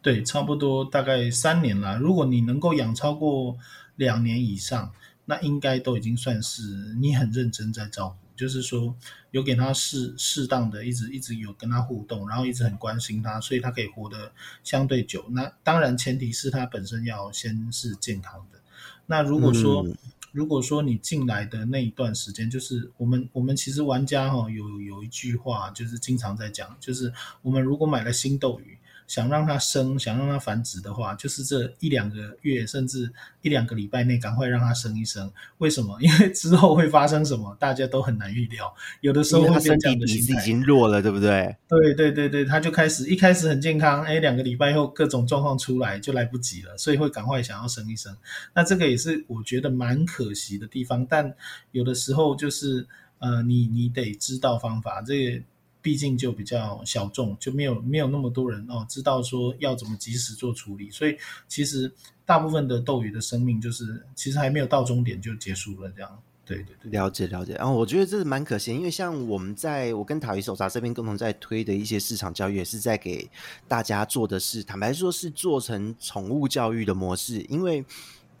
[0.00, 1.96] 对，差不多大概三年啦。
[1.96, 3.56] 如果你能够养超过
[3.96, 4.92] 两年以上，
[5.26, 6.62] 那应该都已经算是
[7.00, 8.94] 你很认真在照顾，就是说
[9.30, 15.24] 有给他适适当的一直一直有跟他互动，然后一直很关心他，所以他可以活得相对久。
[15.30, 18.60] 那当然前提是他本身要先是健康的。
[19.06, 19.96] 那如果说，嗯
[20.34, 28.76] 如果说你进来的那一段时间，就是我们我们其实玩家哈有有一句话就是经常在讲，就是我们如果买了新斗鱼。
[29.06, 33.12] 想让它生，想让它繁殖的话，就是这一两个月，甚至
[33.42, 35.30] 一两个礼拜内，赶快让它生一生。
[35.58, 35.98] 为什么？
[36.02, 38.74] 因为之后会发生什么，大家都很难预料。
[39.00, 41.56] 有的时候它身体底子已经弱了，对不对？
[41.68, 48.16] 对对对对，它就开始一开始很健康，哎，两个礼拜后各种状况出来就来不及了，所以会赶快想要生一生。
[48.54, 51.06] 那这个也是我觉得蛮可惜的地方。
[51.06, 51.34] 但
[51.72, 52.86] 有的时候就是，
[53.18, 55.42] 呃，你你得知道方法，这个。
[55.84, 61.14] 毕竟就比较小众，就没有没有那么多人哦，知道说要怎么及时做处理，所以
[61.46, 61.92] 其实
[62.24, 66.18] 大部分的斗鱼的生命就是其实还没有到终点就结束了这样。
[66.46, 67.52] 对对对，了解了解。
[67.56, 73.28] 然后我觉得这是蛮可惜，因为像我们在我跟塔鱼手札这边共同在推的一些市场教育，也是在给
[73.68, 77.84] 大家做的是，坦白说是做成宠物教育的模式，因为。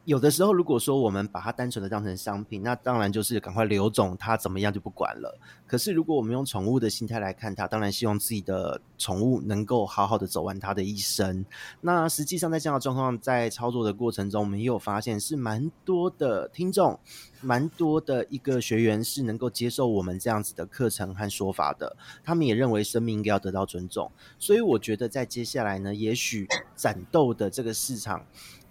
[0.04, 5.38] 有的时候，如果说我们把它单纯的当成商品，那当然就是赶快留种，它怎么样就不管了。
[5.66, 11.46] 可是，如果我们用宠物的心态来看它，当然希望自己的宠物能够好好的走完它的一生。
[11.80, 17.00] 那实际上，在这样的状况在操作的过程中，我们也有发现是蛮多的听众，
[17.40, 21.96] 蛮多的一个学员是能够接受我们这样子的课程和说法的。
[22.22, 24.12] 他们也认为生命应该要得到尊重。
[24.38, 28.22] 所以，我觉得在接下来呢，也许展斗的这个市场。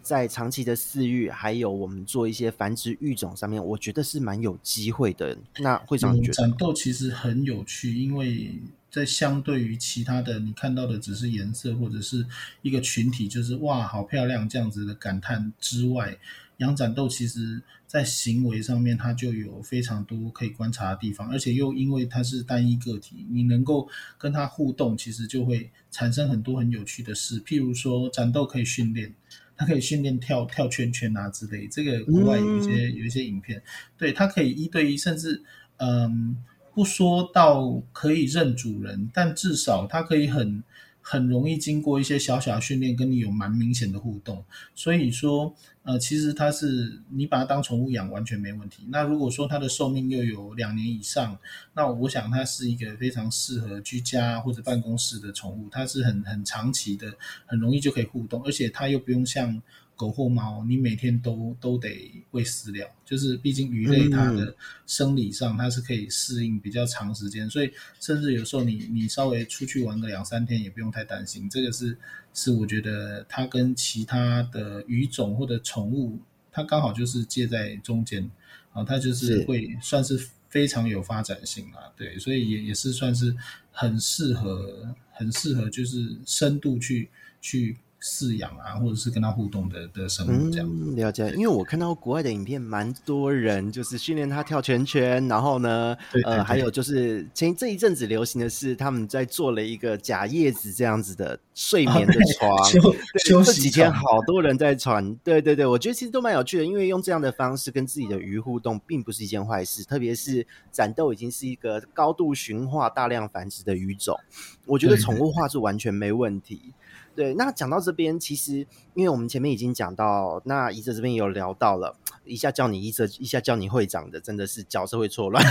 [0.04, 5.36] 在长期的饲育，还有我们做一些繁殖育种上面，我觉得是蛮有机会的。
[5.58, 8.54] 那会长觉得，展斗其实很有趣，因为
[8.92, 12.26] 在相对于其他的，你看到的只是颜色或者是
[12.62, 16.18] 一个群体，就是哇，好漂亮这样子的感叹之外，
[16.58, 23.88] 养展斗其实在行为上面它就有非常多可以观察的地方，而且又因为它是单一个体，你能够
[24.18, 27.42] 跟它互动，其实就会产生很多很有趣的事。
[27.42, 29.14] 譬如说，展斗可以训练。
[29.56, 33.62] 它可以训练跳跳圈圈啊之类，这个国外有一些、嗯、有一些影片，
[33.98, 35.44] 对，它可以一对一，甚至
[35.78, 36.36] 嗯，
[36.74, 40.64] 不说到可以认主人，但至少它可以很。
[41.04, 44.44] 很容易经过一些小小的训练，跟你有蛮明显的互动。
[44.74, 48.84] 所以说，呃，其实它是你把它当宠物养完全没问题。
[48.88, 51.38] 那如果说它的寿命又有两年以上，
[51.76, 55.68] 那我想它是一个非常适合居家或者办公室的宠物。
[55.70, 57.14] 它是很很长期的，
[57.46, 59.62] 很容易就可以互动，而且它又不用像。
[59.96, 64.56] 狗或猫，你每天都都得喂饲料，就是毕竟鱼类它的
[64.88, 71.48] 生理上它是可以适应比较长时间，嗯、所以甚至有时候你你稍微出去玩个两三天也不用太担心。
[71.50, 71.98] 这个是
[72.34, 76.20] 是我觉得它跟其他的鱼种或者宠物，
[76.52, 78.30] 它刚好就是介在中间
[78.72, 83.36] 啊，它就是会算是非常有发展性啊，对，所以也也是算是
[83.72, 87.78] 很适合很适合就是深度去去。
[88.04, 91.30] 饲养啊，或者是跟它互动的的生物这样、嗯、了解。
[91.32, 114.20] 因为我看到国外的影片，蛮多人就是训练它跳圈圈，然后呢，呃，还有就是前这一阵子流行的是他们在做了一个假叶子这样子的睡眠的床，啊、对这几天好多人在传，对对对，我觉得其实都蛮有趣的，因为用这样的方式跟自己的鱼互动，并不是一件坏事，特别是展斗已经是一个高度驯化、大量繁殖的鱼种，
[114.66, 116.74] 我觉得宠物化是完全没问题。
[117.16, 121.96] 对，那讲到这边，其实因为我们前面已经讲到，那宜泽这边有聊到了，
[122.26, 125.44] 一下叫你宜泽，一下叫你会长的，真的是角色会错乱。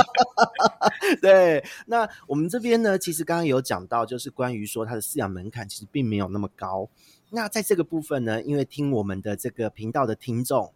[1.20, 6.88] 对，那我们这边呢，其实刚刚有讲到，就是关于说它的饲养门槛其实并没有那么高。
[7.30, 10.72] 那在这个部分呢，因为听我们的这个频道的听众。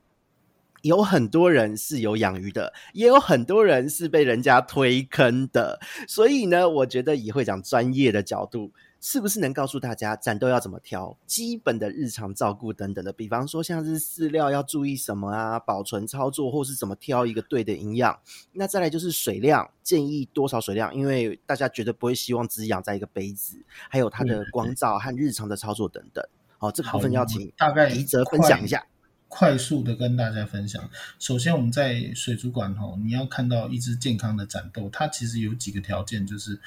[0.82, 5.78] 有很多人是有养鱼的，也有很多人是被人家推坑的。
[6.08, 8.72] 所以呢，我觉得以会长专业的角度，
[9.04, 13.12] 是不是能告诉大家战斗要怎么挑，基本的日常照顾等等的？
[13.12, 18.16] 比方说，像是饲料要注意什么啊，保存操作，或是怎么挑一个对的营养。
[18.52, 20.94] 那再来就是水量，建议多少水量？
[20.94, 26.24] 因为大家绝对不会希望只养在一个杯子，还有它的光照和日常的操作等等。
[26.58, 28.86] 好，这个部分要请大概宜泽分享一下。
[29.26, 30.88] 快速的跟大家分享。
[31.18, 36.60] 首先，我们在水族馆吼，你要看到一只健康的展斗，它其实有几个条件，就是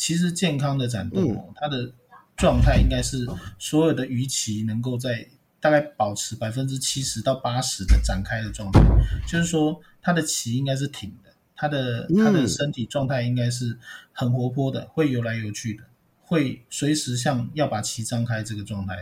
[0.00, 1.92] 其实健康的展斗，嗯、它的
[2.34, 3.28] 状态应该是
[3.58, 5.28] 所有的鱼鳍能够在
[5.60, 8.80] 大概保持百分之七十到八十的展开的状态，
[9.28, 13.78] 就是说它的鳍应该是挺的，它的它的身体状态应该是
[14.10, 15.84] 很活泼的，会游来游去的，
[16.22, 18.96] 会随时像要把鳍张开这个状态。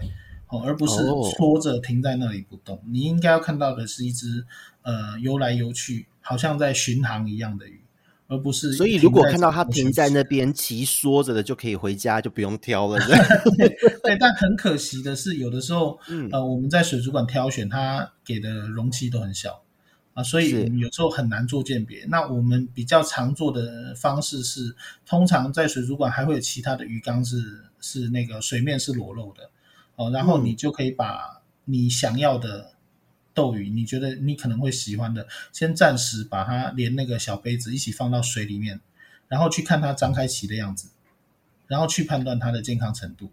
[0.48, 0.94] 哦，而不是
[1.36, 2.74] 缩着停在那里不动。
[2.74, 2.84] Oh.
[2.88, 4.44] 你应该要看到的是一只
[4.80, 7.82] 呃游来游去，好像在巡航一样的鱼，
[8.28, 8.72] 而不是。
[8.74, 12.98] 所以如果看到它停在那边，齐缩着的就可以回家，就不用挑了。
[13.56, 13.68] 对，
[14.04, 19.62] 对，但很可惜的是，有的时候，嗯、呃，我们在水族馆挑选，它给的容器都很小
[20.14, 22.04] 啊，所以我们有时候很难做鉴别。
[22.08, 29.50] 那我们比较常做的方式是，通常在水族馆还会有其他的鱼缸是是那个水面是裸露的。
[29.96, 32.72] 哦，然后你就可以把你想要的
[33.38, 38.80] 斗鱼，嗯、你觉得你可能会喜欢的，先暂时把它连那个小杯子一起放到水里面，
[39.28, 40.88] 然后去看它张开鳍的样子，
[41.68, 43.30] 然后去判断它的健康程度。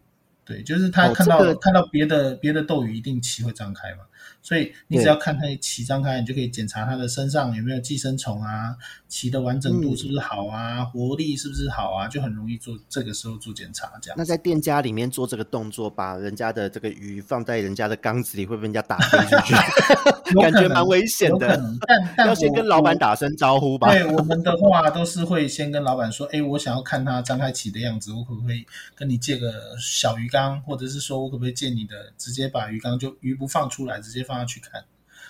[0.47, 4.03] 对，就是他看到、哦这个、看到别的别的斗鱼一定鳍会张开嘛，
[4.41, 8.75] 所以你只要看它鳍张开，你就可以检查它的身上有没有寄生虫啊，
[9.09, 14.15] 鳍的完整度是不是好啊，嗯、活力是不是好啊，就很容易做这个时候做检查这样。
[14.17, 19.55] 那在店家里面做这个动作，把人家的这个鱼放在人家的缸子里，会被人家打飞出去？
[20.41, 21.55] 感觉蛮危险的。
[21.87, 23.91] 但但要先跟老板打声招呼吧。
[23.91, 28.65] 对，我们的话都是会先跟老板说，哎，我想要看它张开鳍的样子，我可不可以
[28.95, 34.83] 跟你借个小鱼缸，或者是说我可不可以借你的，直接把鱼缸就鱼不放出来，直接放下去看。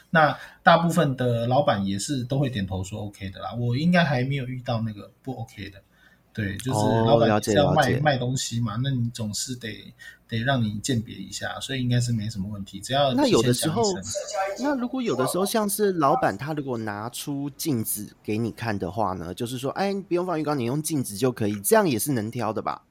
[0.10, 3.54] 那大部分的老板也是都会点头说 OK 的啦。
[3.54, 5.82] 我应该还没有遇到那个不 OK 的。
[6.34, 9.94] 对，就是老板是要卖、哦、卖东西嘛，那你总是得
[10.28, 12.78] 得让你鉴别一下，所以应该是没什么问题。
[12.82, 13.82] 只要那有的时候，
[14.60, 22.84] 那如果有的时候像是老板他如果拿出镜子给你看的话呢，就是说，哎，你不用放浴缸，你用镜子就可以，这样也是能挑的吧？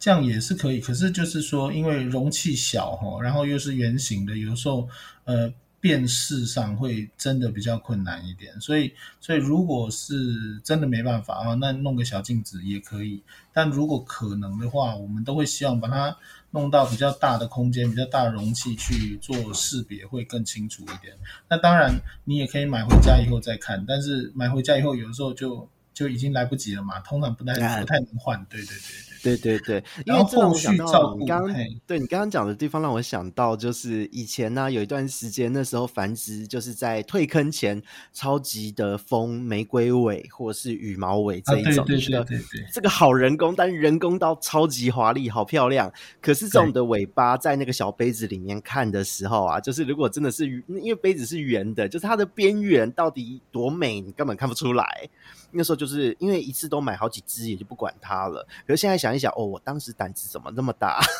[0.00, 4.88] 这样也是可以，可是就是说，因为容器小哈，然后又是圆形的，有时候
[5.22, 5.52] 呃。
[5.82, 13.22] 辨识上会真的比较困难一点，所以所以如果是真的没办法啊，那弄个小镜子也可以。
[13.50, 16.14] 但如果可能的话，我们都会希望把它
[16.50, 21.16] 弄到比较大的空间、比较大的容器去做识别，会更清楚一点。
[21.48, 25.66] 那当然，你也可以买回家以后再看，但是买回家以后有时候就
[26.00, 28.42] 就已经来不及了嘛，通常不太不太能换。
[28.48, 28.74] 对对对。
[29.22, 29.36] 对。
[29.36, 31.54] 对对，然后后续照顾你刚刚
[31.86, 37.82] 对你刚刚讲的地方让我想到，就是以前呢、啊、有一段时间，那时候繁殖就是在退坑前
[38.14, 42.00] 超级的封玫瑰尾或是羽毛尾这一种，对。
[42.00, 42.24] 对。
[42.24, 42.40] 对，
[42.72, 45.92] 这个好人工，但是人工到超级华丽，好漂亮。
[46.22, 55.10] 可是这种的尾巴在那个小杯子里面看的时候啊，就是如果真的是因为杯子是圆的，就是它的边缘到底多美，你根本看不出来。
[55.52, 58.46] 那时候就是因为一次都买好几只，也就不管它了。
[58.66, 61.00] 可是现在想一想，哦，我当时胆子怎么那么大？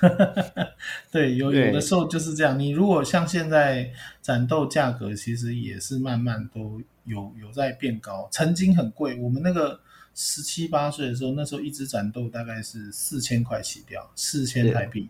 [1.10, 2.58] 对，有有的时候就是这样。
[2.58, 3.88] 你如果像现在
[4.20, 8.28] 展豆价格，其实也是慢慢都有有在变高。
[8.32, 9.80] 曾经很贵，我们那个
[10.12, 15.08] 十七八岁的时候，那时候一只展豆大概是四千块起掉，四千台币。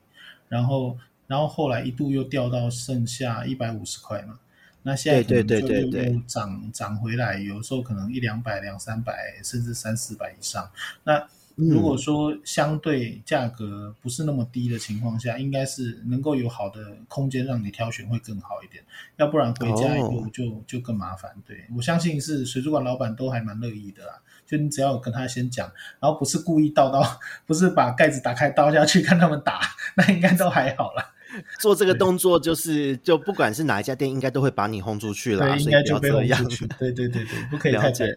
[0.49, 4.39] 然后然后后来一度又掉到剩下一百五十块嘛。
[4.87, 9.13] 那现在可能就又又涨涨回来，有时候可能一两百、两三百，
[9.43, 10.71] 甚至三四百以上。
[11.05, 11.27] 那
[11.57, 18.85] 如果说相对价格不是那么低的情况下，嗯、应该是能够有好的空间让你挑选会更好一点。
[19.17, 21.33] 要不然回家以后就、哦、就更麻烦。
[21.47, 24.21] 对，我相信是水族馆老板都还蛮乐意的啦。
[24.45, 27.03] 就你只要跟他先讲，然后不是故意倒到，
[27.47, 29.61] 不是把盖子打开倒下去看他们打，
[29.97, 31.14] 那应该都还好啦。
[31.61, 35.47] 做这个动作就是，就不管是哪一家店，应该都会把你轰出去了。
[35.47, 36.67] 对，应该就被轰出去。
[36.79, 38.17] 对对对对，不可以太这样。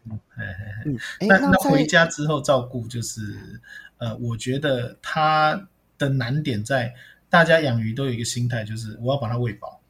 [1.21, 3.21] 那那回家之后照顾，就是
[3.97, 6.93] 呃，我觉得它的难点在
[7.29, 9.81] 大家养鱼都有一个心态，就是我要把它喂饱。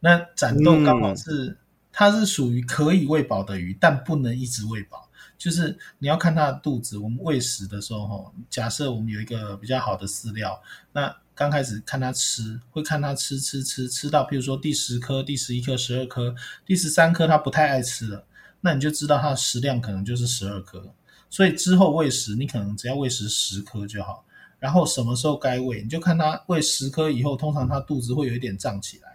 [0.00, 1.56] 那展豆刚好是，
[1.92, 5.08] 它是属于可以喂饱的鱼，但不能一直喂饱。
[5.36, 10.60] 就是你要看它的肚子，我们喂食的时候，哈，假设我们有一个比较好的饲料，
[10.92, 16.34] 那刚开始看他吃，会看他吃吃吃吃到，譬如说第十颗、第十一颗、十二颗、
[16.66, 18.24] 第十三颗，他不太爱吃了，
[18.60, 20.84] 那你就知道它的食量可能就是十二颗。
[21.30, 24.24] 所以之后喂食，你可能只要喂食十颗就好。
[24.58, 29.08] 然后什么时候该喂，你就看他喂十颗以后，通常他肚子会有一点胀起来。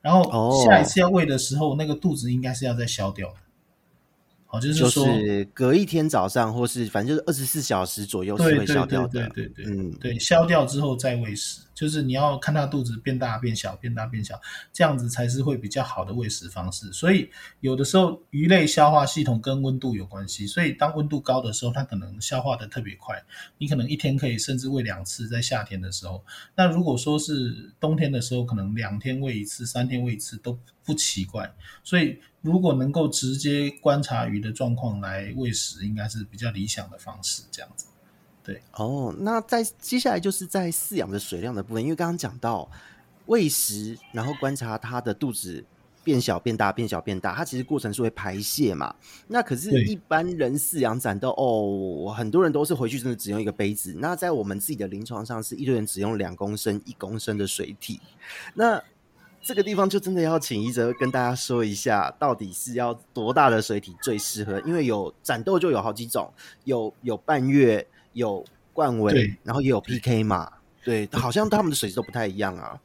[0.00, 3.40] 然后下一次要喂的时候，那个肚子应该是要再消掉的。
[4.48, 9.28] 好，就是说，就是隔一天早上，或是反正就是二十四小时左右是会消掉的。
[9.28, 14.40] 对对对对，嗯，对，消掉之后再喂食，就是你要看它肚子变大变小，变大变小，
[14.72, 16.92] 这样子才是会比较好的喂食方式。
[16.92, 17.28] 所以
[17.58, 23.20] 有的时候鱼类消化系统跟温度有关系，所以当温度高的时候，它可能消化的特别快。
[23.58, 26.24] 你可能一天可以甚至喂两次，在夏天的时候。
[26.54, 31.52] 那如果说是冬天的时候，可能两天喂一次，三天喂一次都不奇怪。
[31.82, 32.20] 所以。
[32.46, 37.42] 如果能够直接观察鱼的状况来喂食，应该是比较理想的方式。
[37.50, 37.86] 这样子，
[38.44, 38.62] 对。
[38.74, 42.70] 哦，那在接下来就是在饲养的水量的部分，因为刚刚讲到
[43.26, 45.64] 喂食，然后观察它的肚子
[46.04, 48.94] 变小、变大、变小、变大，它其实过程是会排泄嘛。
[49.26, 53.92] 那可是，一般人饲养展都哦，很多人都是回去真的只用一个杯子。
[53.98, 58.00] 那在我们自己的临床上，是一堆人只用两公升、一公升的水体。
[58.54, 58.80] 那
[59.46, 64.60] 这个地方就真的要请一泽跟大家说一下，到底是要多大的水体最适合？
[64.62, 66.28] 因为有战斗就有好几种，
[66.64, 70.50] 有有半月，有冠尾，然后也有 PK 嘛。
[70.82, 72.80] 对，好像他们的水质都不太一样啊。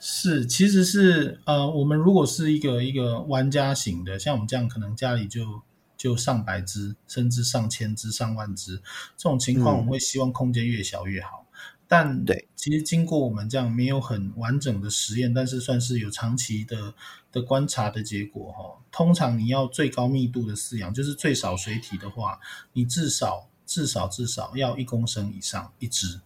[0.00, 5.60] 是，其实是呃，我们如果是一个一个玩家型的，像我们这样，可能家里就
[5.98, 8.76] 就上百只，甚至上千只、上万只，
[9.18, 11.44] 这种情况，我们会希望空间越小越好。
[11.88, 16.92] 嗯但对，其实经过我们这样没有很完整的实验，但是算是有长期的
[17.32, 18.78] 的观察的结果哈。
[18.92, 22.38] 通常你要最高密度的饲养，就是最少水体的话，
[22.74, 26.20] 你至少至少至少要一公升以上一只。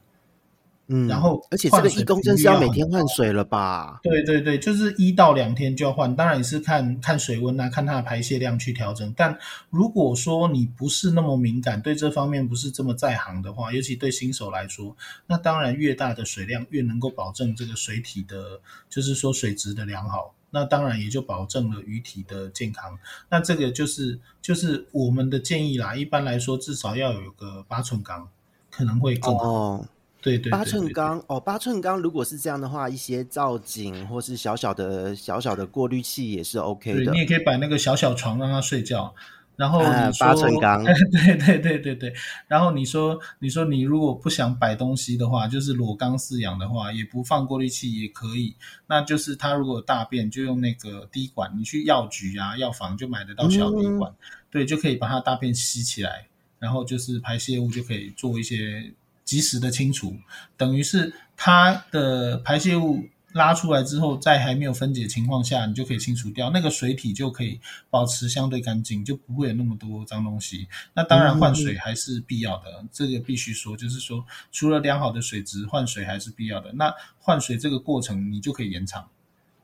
[0.89, 4.01] 嗯，然后而且这个一公升是要每天换水了吧？
[4.03, 9.14] 对对对，就是一到两天就要换，当然也是看看水温啊，看它的排泄量去调整。
[9.16, 9.39] 但
[9.70, 14.95] 如果说你不是那么敏感，对这方面不是这么在行的话，尤其对新手来说，
[15.26, 18.61] 那当然越大的水量越能够保证这个水体的，
[18.91, 22.99] 就是说水质的良好，那当然也就保证了鱼体的健康。
[23.30, 28.28] 那这个就是就是我们的建议啦，一般来说至少要有个八寸缸，
[28.68, 29.49] 可能会更好。
[29.49, 29.87] 哦
[30.23, 37.11] 对对，对，对，对，八寸缸哦，八寸缸如果是这样的话，一些造景或是小小的小小的过滤器也是 OK 的。
[37.12, 39.12] 你也可以摆那个小小床让它睡觉，
[39.57, 42.14] 然后你说、啊、八寸缸， 对对对对对。
[42.47, 48.55] 然后你说你说你如果不想摆东西的话，就是裸缸饲养的话，也不放过滤器也可以。
[48.87, 54.16] 那就是它如果大便就用那个滴管，你去药局啊药房就买得到小滴管，嗯、
[54.53, 56.29] 对，就可以把它大便吸起来，
[56.61, 58.93] 然后就是排泄物就可以做一些。
[59.25, 60.16] 及时的清除，
[60.57, 67.59] 等于是它的排泄物拉出来之后，在还没有分解情况下，你就可以清除掉，那个水体就可以
[67.89, 70.68] 保持相对干净，就不会有那么多脏东西。
[70.95, 76.73] 那当然换水还是必要的，嗯、这个必须说，就是说除了良好的水质，换水还是必要的。
[76.75, 79.09] 那换水这个过程你就可以延长。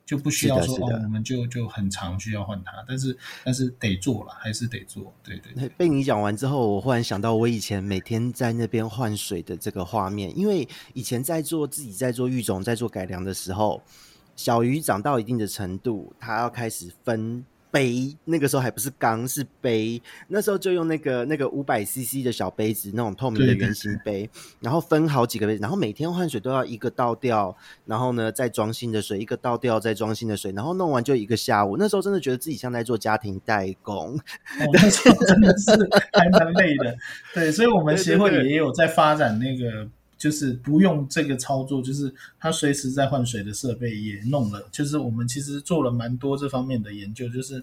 [0.08, 5.12] 就不需要说哦，我们就就很常需要换它，但是但是得做了，还是得做。
[5.22, 5.68] 对对，对。
[5.76, 13.82] 被你讲完之后，我忽然想到我以前每天在那边换水的这个画面，因为以前在做自己在做育种、在做改良的时候，
[14.34, 17.44] 小鱼长到一定的程度，它要开始分。
[17.70, 20.00] 杯那个时候还不是缸，是杯。
[20.28, 24.28] 那时候就用那个那个五百 CC 的小杯子，那种透明的圆形杯，
[24.60, 31.76] 然后分好几个杯，然后每天换水都要一个倒掉，然后呢再装新的水，一个倒掉再装新的水，然后弄完就一个下午。
[31.76, 35.70] 那时候真的觉得自己像在做家庭代工，哦、那时候真的是
[36.12, 36.96] 还蛮累的。
[37.34, 39.88] 对，所以我们协会也有在发展那个。
[40.18, 44.68] 就是不用这个操作，就是它随时在换水的设备也弄了。
[44.72, 47.60] 就是我们其实做了蛮多这方面的研究，就是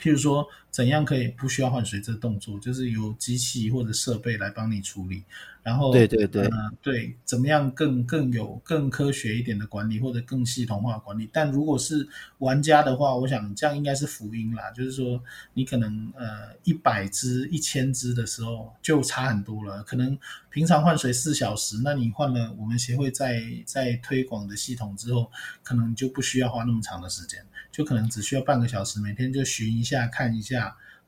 [0.00, 5.22] 譬如说怎样可以不需要换水这个动作，就是由机器或者设备来帮你处理。
[5.62, 6.50] 然后，对对对，呃，
[6.82, 11.30] 对，怎么样更更有更科学一点的管理，或者更系统化管理？
[11.32, 12.06] 但如果是
[12.38, 14.70] 玩家的话，我想这样应该是福音啦。
[14.72, 15.22] 就是说，
[15.54, 19.82] 你可能呃一百只、一千只的时候就差很多了。
[19.84, 20.18] 可能
[20.50, 25.30] 平常换水四小时，那你换了我们协会在在推广的系统之后，
[25.62, 27.40] 可能就不需要花那么长的时间，
[27.72, 30.63] 就可能只需要半个小时，每天就巡一下看一下。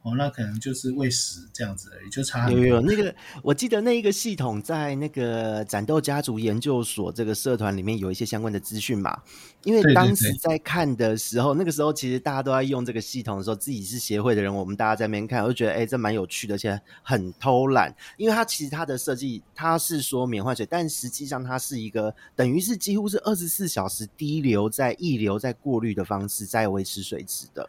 [0.06, 2.48] 哦，那可能就是喂食这样子而已，就差。
[2.48, 9.20] 有有那个，我记得那一个系统在那个斩斗家族研究所这个社团里面有一些相关的资讯嘛。
[9.64, 17.92] 因为当时在看的时候，对对对，那个时候其实大家都在用这个系统的时候，自己是协会的人，我们大家在那边看，我就觉得哎，这蛮有趣的，而且很偷懒。
[18.16, 27.68] 因为它其实它的设计，它是说免换水，但实际上它是一个等于是几乎是二十四小时滴流在溢流在过滤的方式在维持水质的。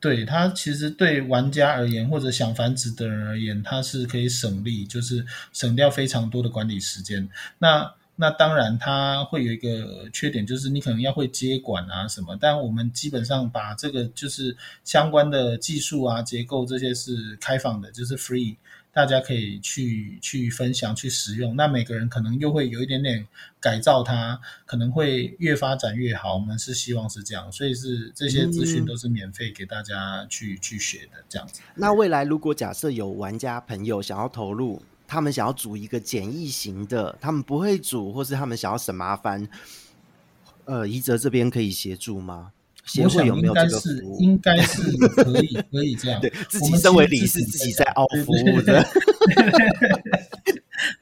[0.00, 7.28] 对，它其实对玩家而言，或者想繁殖的人而言，它是可以省力，就是省掉非常多的管理时间。
[7.58, 12.36] 那那当然，它会有一个缺点，就是你可能要会接管啊什么。
[12.40, 18.56] 但我们基本上把这个就是相关的技术啊、结构这些是开放的，就是 free。
[18.98, 21.54] 大家可以去去分享、去使用。
[21.54, 23.24] 那每个人可能又会有一点点
[23.60, 26.34] 改造它，可能会越发展越好。
[26.34, 31.60] 我们是希望是这样，所以是这些资讯都是免费给大家去、嗯、去学的这样子。
[31.76, 39.48] 那未来如果假设有玩家朋友想要投入，他们想要组一个简易型的，他们不会组，或是他们想要省麻烦，
[40.64, 42.50] 呃，宜泽这边可以协助吗？
[43.02, 48.84] 我想应该是应该是可以可以这样， 对自己身为理事，自己在凹服务的。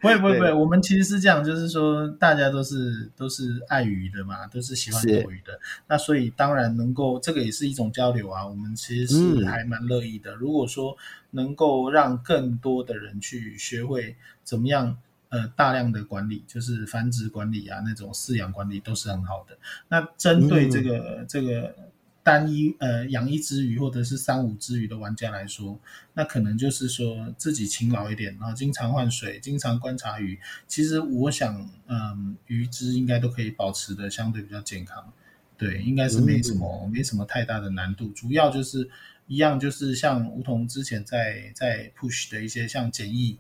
[0.00, 5.58] 不会不会不会，我们其实是这样，就是说大家都是都是爱鱼的嘛，都是喜欢钓鱼的。
[5.86, 10.32] 那所以当然能够这个也是一种交流啊，我们其实是还蛮乐意的。
[10.32, 10.96] 嗯、如果说
[11.32, 14.96] 能够让更多的人去学会怎么样。
[15.28, 19.58] 呃，大量的管理就是繁殖管理啊，那种饲养管理都是很好的。
[19.88, 21.74] 那针对这个、嗯、这个
[22.22, 25.78] 单一呃养一只鱼或者是三五只鱼的玩家来说，
[26.14, 30.38] 那可能就是说自己勤劳一点，然后经常换水，经常观察鱼。
[30.68, 35.12] 其实我想，嗯，鱼只应该都可以保持的相对比较健康。
[35.58, 38.10] 对，应该是没什么、嗯、没什么太大的难度。
[38.10, 38.88] 主要就是
[39.26, 43.36] 一样，就是像梧桐之前在在 push 的一些像检疫。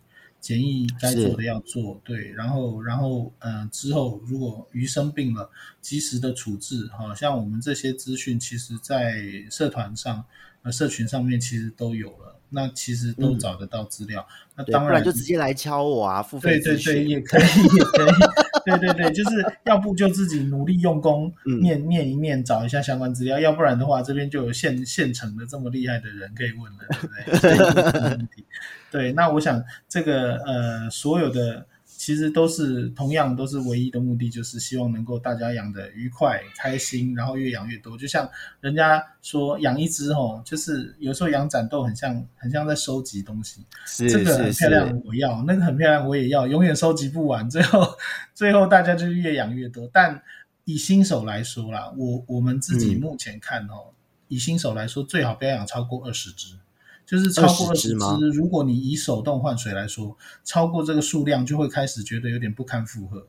[0.46, 10.24] 检疫该做的要做，对，然后，然后，呃，之后如果鱼生病了，及时的处置，好像我们这些资讯，其实在社团上、
[10.62, 12.35] 呃，社群上面其实都有了。
[12.50, 14.26] 那其实都找得到资料，
[14.56, 18.12] 嗯、那当然就直接来敲我啊，付费对对对，也可以也可以，
[18.64, 28.28] 对对对，就是要不就自己努力用功念、嗯、念一念，找一下相关资料，要不然的话，这边就有现现成的这么厉害的人可以问了，对不对？
[28.90, 31.66] 对，那我想这个呃，所有的。
[31.98, 37.96] 其实都是同样，都是唯一的目的，就是希望能够大家养的愉快、开心，然后越养越多。
[37.96, 38.28] 就像
[38.60, 43.64] 人家说养一只吼，就是有时候养展豆很像，很像在收集东西。
[43.86, 47.48] 是这个很漂亮，我要那个很漂亮，我也要，永远收集不完。
[47.48, 47.96] 最后，
[48.34, 49.88] 最后大家就是越养越多。
[49.92, 50.22] 但
[50.64, 53.94] 以新手来说啦，我我们自己目前看哦，嗯、
[54.28, 56.56] 以新手来说，最好不要养超过二十只。
[57.06, 63.28] 就是超过二十只，如果你以手动换水来说，超过这个数量就会开始觉得有点不堪负荷。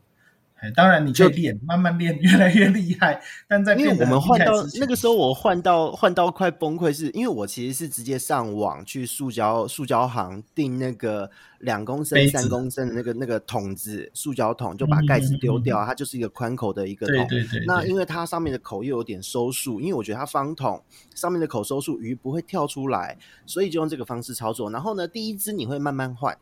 [0.60, 3.22] 哎，当然你可以练，慢慢练，越来越厉害。
[3.46, 11.30] 但在因为我们换到那个时候，我换到换到快崩溃，是因为我其实是直接上网去塑胶塑胶行订那个
[11.60, 17.28] 两公升、三公升的那个那个桶子，塑胶桶，就把盖子丢掉，它就是一个宽口的一个桶。
[17.28, 17.64] 对对对。
[17.64, 20.82] 那因为它上面的口又有点收束，因为我觉得它方桶
[21.14, 24.68] 上面的口收束，鱼不会跳出来，所以就用这个方式操作。
[24.70, 26.36] 然后呢，第一只你会慢慢换。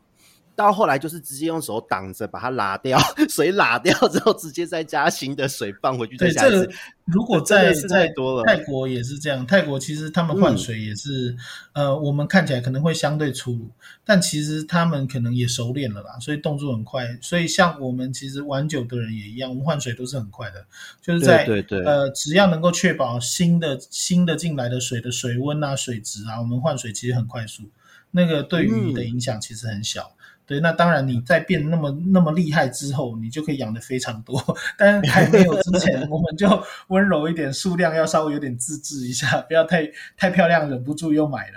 [0.57, 2.97] 到后来就是直接用手挡着把它拉掉，
[3.29, 6.49] 水拉掉之后，直接再加新的水放回去再下一次。
[6.49, 6.73] 对，这个
[7.05, 8.11] 如果在在
[8.43, 11.37] 泰国也是这样，泰国其实他们换水也是，
[11.73, 13.69] 嗯、呃，我们看起来可能会相对粗鲁，
[14.03, 17.05] 但其实他们可能也熟练了啦，所以动作很快。
[17.21, 20.65] 所以像我们其实玩久的人也一样，我们换水都是很快的，
[21.03, 27.69] 就是在对对对呃，只要能够确保新的新的进来的水的水温啊、水质啊，我们换水其实很快速，
[28.09, 30.01] 那个对于你的影响其实很小。
[30.01, 30.16] 嗯
[30.47, 34.41] 对，那当然，你在变那么那么厉害之后，你就可以养的非常多。
[34.77, 36.47] 但还没有之前，我们就
[36.87, 39.85] 温柔一点，数量要稍微有点自制一下，不要太
[40.15, 41.55] 太漂亮，忍不住又买了。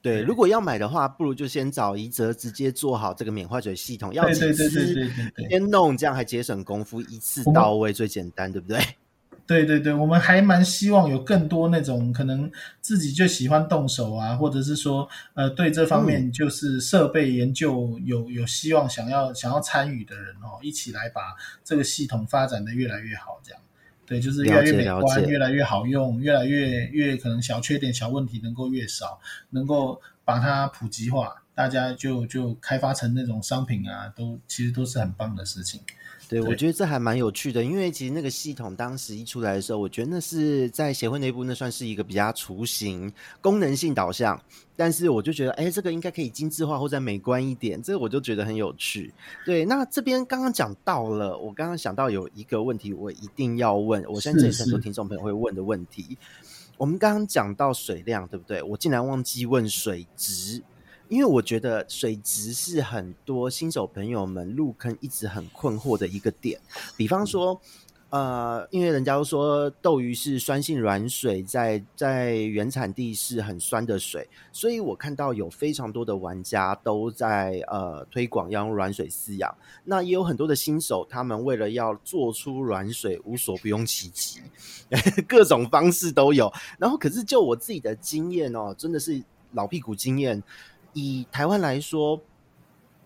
[0.00, 4.70] 对，如果要买的话，不如就先找宜泽直接做好这个免化水系统，要几次
[5.50, 8.80] 先弄，这样还节省功夫，一次到位最简单，对不对？
[9.50, 12.48] 对对对，我们还蛮希望有更多那种可能
[12.80, 21.34] 自己就喜欢动手啊，或者是说呃对这方面就是设备研究有有希望想要想要参与的人哦，一起来把
[21.64, 23.60] 这个系统发展的越来越好，这样
[24.06, 29.20] 对，就是越来越美观，越来越好用，越来越越可能小缺点小问题能够越少，
[29.50, 31.42] 能够把它普及化。
[31.52, 35.80] 大家就就开发成那种商品啊，都其实都是很棒的事情。
[36.30, 44.40] 对，我觉得这还蛮有趣的，因为其实那个系统当时一出来的时候，我觉得那是在协会内部，那算是一个比较雏形、功能性导向。
[44.76, 49.12] 但是我就觉得，哎，这个应该可以精致化或者美观一点，这个我就觉得很有趣。
[49.44, 56.16] 对，那这边刚刚讲到了，我刚刚想到有一个问题，我一定要问，我相信这也是很多听众朋友会问的问题。
[56.78, 58.62] 我们刚刚讲到水量，对不对？
[58.62, 60.62] 我竟然忘记问水质。
[61.10, 66.60] 因为我觉得水质是很多新手朋友们入坑一直很困惑的一个点。
[66.96, 67.60] 比方说，
[68.10, 79.52] 呃，因为人家都说斗鱼是酸性软水，在在原产地是很酸的水，所以我看到有非常多的玩家都在呃推广要用软水饲养。
[79.82, 84.40] 那也有很多的新手，他们为了要做出软水，无所不用其极，
[85.26, 86.52] 各种方式都有。
[86.78, 89.20] 然后，可是就我自己的经验哦，真的是
[89.54, 90.40] 老屁股经验。
[90.92, 92.20] 以台湾来说，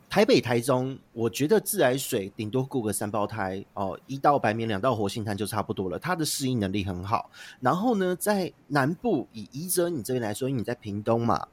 [0.08, 5.98] 台北、台中，我觉得自来水顶多顾个三胞胎哦，一道白棉，两道活性炭就差不多了。
[5.98, 7.30] 它的适应能力很好。
[7.60, 11.48] 然后呢，在南部，以宜泽你这边来说，因为你在屏东嘛，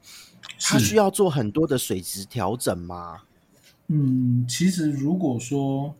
[0.60, 3.22] 它需要做很多的水质调整吗？
[3.88, 5.94] 嗯，其实如果说。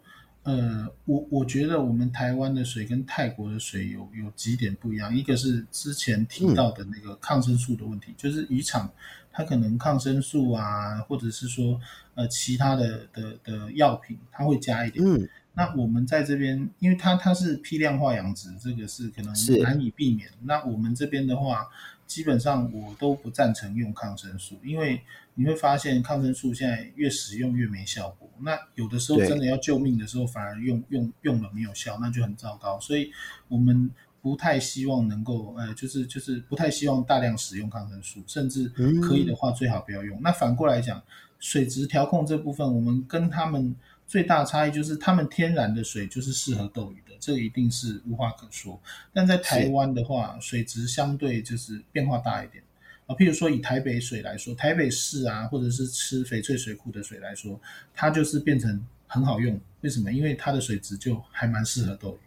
[0.44, 8.90] 呃，我我觉得我们台湾的水跟泰国的水有有几点不一样，一个是之前提到的那个抗生素的问题，嗯、就是渔场
[9.32, 11.80] 它可能抗生素啊，或者是说
[12.14, 15.04] 呃其他的的的药品，它会加一点。
[15.04, 20.28] 嗯，那我们在这边，因为它它是批量化养殖，这个是可能难以避免。
[20.42, 21.68] 那我们这边的话。
[22.04, 25.00] 基本上我都不赞成用抗生素，因为
[25.34, 28.28] 你会发现抗生素现在越使用越没效果。
[28.40, 32.78] 那有的时候真的要救命的时候，反而用用用了没有效，那就很糟糕。
[32.78, 33.10] 所以
[33.48, 33.88] 我们
[34.22, 38.68] 不太希望能够呃，就是就是不太希望大量使用抗生素，甚至
[39.02, 40.18] 可以的话最好不要用。
[40.22, 41.02] 那反过来讲，
[41.40, 43.74] 水质调控这部分，我们跟他们
[44.06, 47.16] 最大差异就是，他们天然的水就是适合斗鱼的。
[47.18, 48.80] 这一定是无话可说，
[49.12, 52.62] 但在台湾的话，水质相对就是变化大一点
[53.06, 53.14] 啊。
[53.14, 57.60] 譬如说以台北水来说，台北市啊，或者是吃翡翠水库的水来说，
[57.94, 59.60] 它就是变成很好用。
[59.82, 60.12] 为什么？
[60.12, 62.26] 因为它的水质就还蛮适合斗鱼，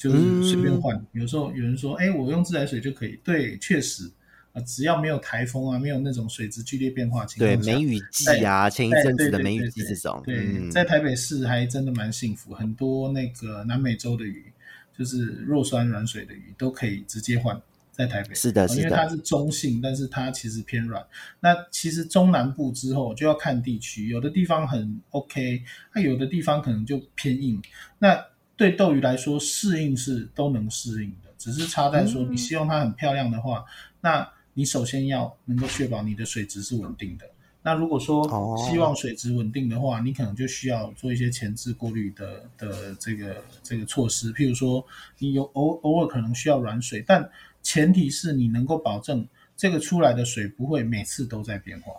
[0.00, 0.98] 就是随便换。
[1.12, 3.20] 有时候有人说，哎，我用自来水就可以。
[3.22, 4.10] 对，确实。
[4.52, 14.52] 啊，只要没有台风啊，没有那种水质剧烈变化情况下，对梅雨季啊，前一阵子的梅雨季这种，对，在台北市还真的蛮幸福，很多那个南美洲的鱼，
[14.98, 18.34] 就是弱酸软水的鱼，都可以直接换在台北。
[18.34, 21.00] 是的，是的，因为它是中性，但是它其实偏软。
[21.38, 25.62] 那其实中南部之后就要看地区，有的地方很 OK，
[25.94, 27.62] 那有的地方可能就偏硬。
[28.00, 28.20] 那
[28.60, 33.66] 对斗鱼来说，适应是都能适应的，只是差在说你希望它很漂亮的话，嗯、
[34.02, 34.28] 那。
[34.52, 37.24] 你首先要能够确保你的水质是稳定的。
[37.62, 38.26] 那如果说
[38.58, 40.04] 希望水质稳定的话，oh.
[40.04, 44.32] 你可能就需要做一些前置过滤的的这个这个措施。
[44.32, 44.84] 譬如说，
[45.18, 47.30] 你有偶偶尔可能需要软水，但
[47.62, 51.92] 前提是你能够保证这个出来的水不会每次都在变化。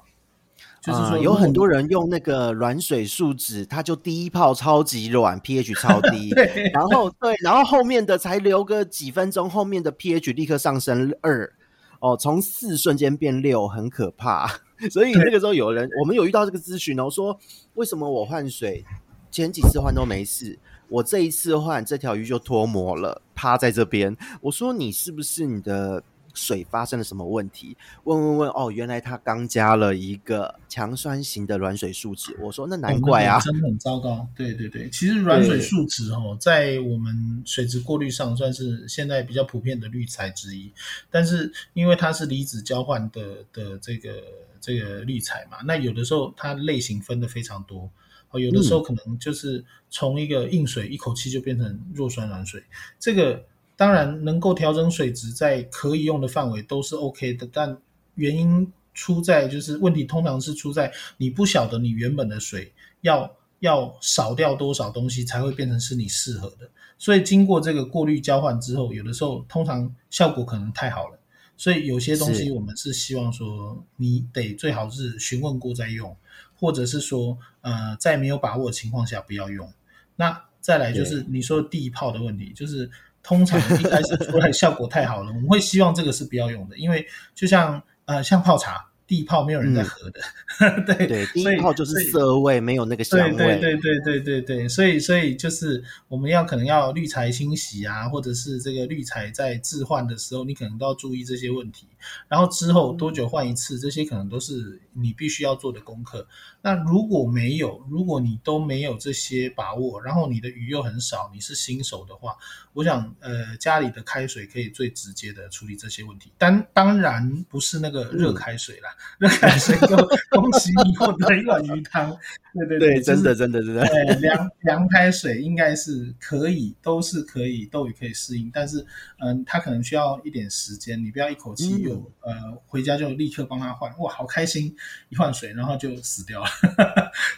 [0.82, 11.54] 就是说，有很多人用那个软水树脂，它就第一泡超级软，pH 超低， 对，然后对，然后后面的才留个几分钟，后面的 pH 立刻上升二。
[12.00, 14.48] 哦，从四瞬间变六，很可怕。
[14.90, 17.40] 所以那个时候有人，我们有遇到这个咨询哦，说
[17.76, 18.84] 为什么我换水
[19.30, 20.58] 前几次换都没事，
[20.90, 24.18] 我这一次换这条鱼就脱模了，趴在这边。
[24.42, 26.02] 我说你是不是你的？
[26.34, 27.76] 水发生了什么问题？
[28.04, 32.36] 问问问哦，原来他刚加了一个强酸型的软水树脂。
[32.40, 34.28] 我说那难怪啊，哦、真的很糟糕。
[34.36, 40.72] 对对对，其实软水树脂哦，在我们水质过滤上算是现在比较普遍的滤材之一。
[41.10, 44.24] 但是因为它是离子交换的的这个
[44.60, 47.90] 这个滤材嘛，那有的时候它类型分的非常多
[48.32, 52.64] 哦，有的时候可能就是从一个硬水一口气就变成弱酸软水，
[53.00, 53.44] 这个。
[53.82, 57.76] 当然能够调整水质在可以用的范围都是 OK 的，但
[58.14, 62.72] 原因出在就是问题通常是出在你不晓得你原本的水
[63.02, 66.70] 要要少掉多少东西才会变成是你适合的，
[67.00, 71.18] 所以经过这个过滤交换之后，有的时候通常效果可能太好了，
[71.58, 76.16] 所以有些东西我们是希望说你得最好是询问过再用，
[76.54, 79.74] 或者是说呃在没有把握的情况下不要用。
[80.18, 82.88] 那再来就是你说第一泡的问题，就是。
[83.24, 87.06] 通常一开始出来效果太好了，我们会希望这个是不要用的，因为
[87.36, 90.22] 就像呃像泡茶，第一泡没有人在喝的，
[90.62, 101.88] 嗯、对对，第一泡就是涩味，没有那个香味，对对对对对对，所以所以就是我们要可能要滤材清洗啊，或者是这个滤材在置换的时候，你可能都要注意这些问题，
[102.30, 106.26] 然后之后多久换一次，这些可能都是你必须要做的功课。
[106.62, 112.38] 那如果没有，如果你都没有这些把握，然后你的鱼又很少，你是新手的话，
[112.72, 116.32] 我想，呃，家里的开水可以最直接的处理这些问题。
[116.38, 119.96] 但当然不是那个热开水啦，嗯、热开水就
[120.30, 122.16] 恭喜你获得一碗鱼汤。
[122.54, 123.86] 对对对，真的真的真的。
[123.86, 128.86] 对，凉凉开水应该是可以，都是可以，斗鱼可以适应，但是，
[129.20, 131.96] 嗯、呃，它可能需要一点时间，你不要一口气有、
[132.26, 134.76] 嗯、呃回家就立刻帮他换，哇，好开心，
[135.10, 136.50] 一换水然后就死掉了。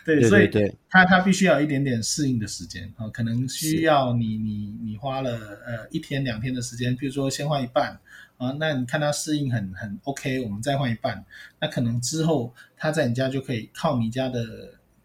[0.04, 5.32] 对， 对，对，对，所以它它必须要一点点适应的时间啊，可能需要你你你花了
[5.66, 8.00] 呃一天两天的时间，比如说先换一半
[8.38, 11.26] 啊，那你看它适应很很 OK，我们再换一半，
[11.60, 14.44] 那可能之后它在你家就可以靠你家的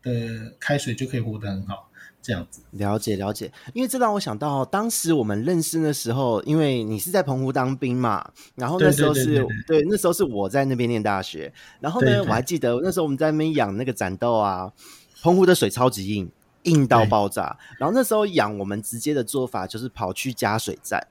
[0.02, 1.84] 的开水就可以活得很好。
[2.20, 2.60] 这样子。
[2.72, 11.50] 了解了解，因为这让我想到当时我们认识的时候，因为你是在澎湖当兵嘛，然后那时候是对，那时候是我在那边念大学，
[11.80, 14.70] 然后呢，我还记得那时候我们在那边养那个斩豆啊，
[15.22, 16.30] 澎湖的水超级硬，
[16.64, 21.06] 硬到爆炸，然后那时候养我们直接的做法就是跑去加水站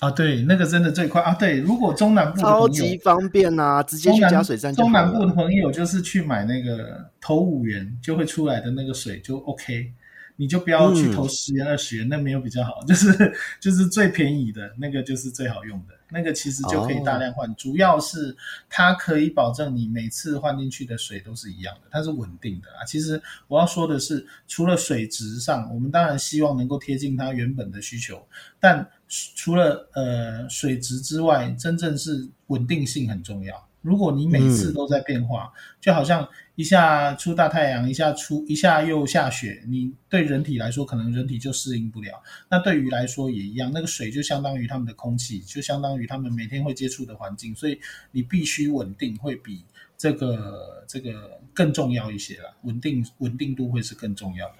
[0.00, 9.92] 啊，对，那个真的最快啊，对，如果中南部超级方便啊，直接去加水站，中南部的朋友就是去买那个投五元就会出来的那个水就 OK。
[10.36, 18.34] 你就不要去投十元二十元，那没有比较好，就是就是最便宜的那个就是最好用的，那个其实就可以大量换，哦、主要是
[18.68, 22.82] 它可以保证你每次换进去的水都是一样的，它是稳定的啊。
[22.84, 28.26] 其实我要说的是，除了水质上，我们当然希望能够贴近它原本的需求，
[28.58, 28.88] 但
[29.34, 33.68] 除了呃水质之外，真正是稳定性很重要。
[33.82, 42.22] 如果你每次都在变化，嗯、就好像一下出大太阳，一下出一下又下雪，你对人体来说可能人体就适应不了。
[42.48, 47.78] 那对鱼来说也一样，那个水就相当于他们的空气，就相当于他们每天会接触的环境，所以
[48.12, 49.64] 你必须稳定，会比
[49.98, 52.54] 这个这个更重要一些啦。
[52.62, 54.54] 稳定稳定度会是更重要的。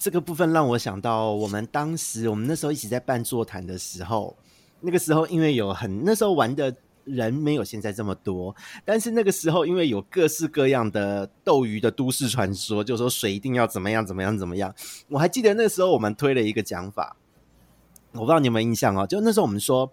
[0.00, 4.34] 这个部分让我想到，我们当时我们那时候一起在办座谈的时候，
[4.80, 6.74] 那个时候因为有很那时候玩的。
[7.06, 14.72] 人没有现在这么多，但是那个时候，因为有各式各样的斗鱼的都市传说，就说水一定要怎么样怎么样怎么样。
[15.08, 17.16] 我还记得那时候我们推了一个讲法，
[18.12, 19.06] 我不知道你有没有印象哦。
[19.06, 19.90] 就那时候我们说，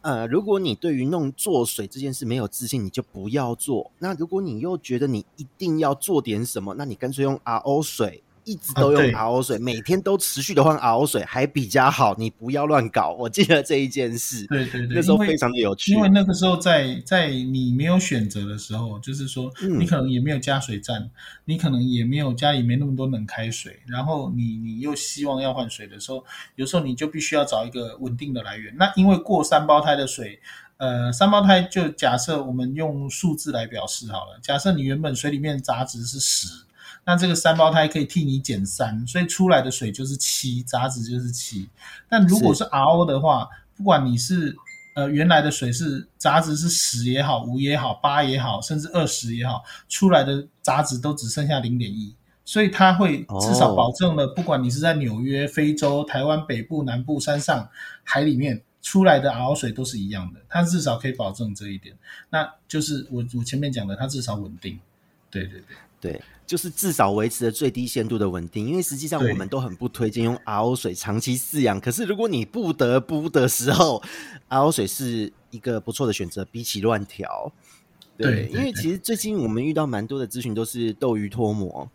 [0.00, 3.92] 呃，如果你对于弄做水这件事没有自信，你就不要做。
[3.98, 8.24] 那如果你又觉得你一定要做点什么，那你干脆用 RO 水。
[8.48, 12.14] 一直都用 RO 水，每天都持续的换 RO 水，还比较好。
[12.16, 13.12] 你不要乱搞。
[13.12, 15.92] 我记得这一件事，对对对，那时候非常的有趣。
[15.92, 21.10] 因为，因为那个时候在在你没有选择的时候，就是说你可能也没有加水站，嗯、
[21.44, 26.24] 你可能也没有家里没那么多冷开水，然后你你又希望要换水的时候，
[26.54, 28.74] 有时候你就必须要找一个稳定的来源。
[28.78, 30.40] 那因为过三胞胎的水，
[30.78, 36.46] 呃，三胞胎就假设我们用数字来表示好了，假设你原本水里面杂质是十。
[37.08, 41.66] 那这个三胞胎可以替你减三，所以出来的水就是七，杂质就是七。
[42.06, 44.54] 但如果是 RO 的话，不管你是
[44.94, 57.66] 呃原来的水是杂质是十也好，五也好，八也好，甚至二十也好，出来的杂质都只剩下零点一，所以它会至少保证了，不管你是在纽约、非洲、台湾北部、南部、山上、
[58.04, 61.96] 海里面出来的 RO 水都是一样的，它至少可以保证这一点。
[62.28, 64.78] 那就是我我前面讲的，它至少稳定。
[65.30, 65.76] 对对对。
[66.00, 71.78] 对，就是至少维持了最低限度的稳定，因为实际上我们都很不推荐用 RO 水长期饲养。
[71.78, 74.02] 可是如果你不得不的时候，
[74.48, 77.52] RO 水是一个不错的选择，比起乱调。
[78.16, 81.86] 对，因为其实最近我们遇到蛮多的咨询，都是斗鱼脱模，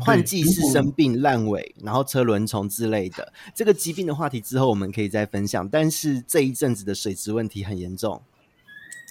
[0.00, 5.68] 换、哦、季是生病烂尾，然后车轮虫之类的这个疾病的话题之后我们可以再分享。
[5.68, 8.20] 但是这一阵子的水质问题很严重。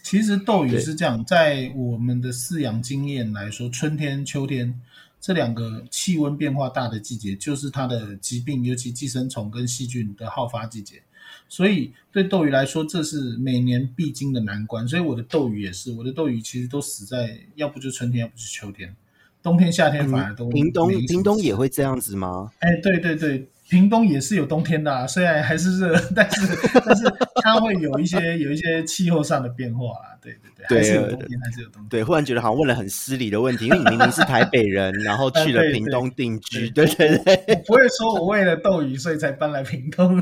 [0.03, 4.79] 其实斗鱼是这样，在我们的饲养经验来说，春天、秋天
[5.19, 11.01] 这两个气温变化大的季节，就是它的疾病，尤其寄生虫跟细菌的好发季节。
[11.47, 14.85] 所以对斗鱼来说，这是每年必经的难关。
[14.85, 18.93] 所以我的斗鱼也是，我的斗鱼其实都死在，要不就春天，要不就秋天，
[19.41, 20.51] 冬天、夏天反而都、嗯。
[20.51, 22.51] 屏东，屏东也会这样子吗？
[22.59, 23.47] 哎，对对对。
[23.69, 27.03] 屏东也是有冬天的啊，虽然还是热， 但是但是
[27.41, 31.89] 它会有一些 有一些气候上的变化啊，对对对，还是有冬天，还是有冬天。
[31.89, 40.21] 对，忽然觉得好像问了很失礼的问题， 因为你明明是台北人，然后去了屏东定居，对对对，对，我不会说我为了斗鱼所以才搬来屏东，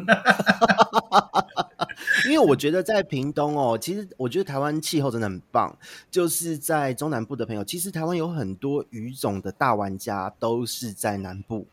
[2.26, 5.76] 因为我觉得在屏东哦，其实我觉得台湾气候真的很棒，
[6.12, 11.66] 就是在中南部的朋友，其实台湾有很多鱼种的大玩家都是在南部。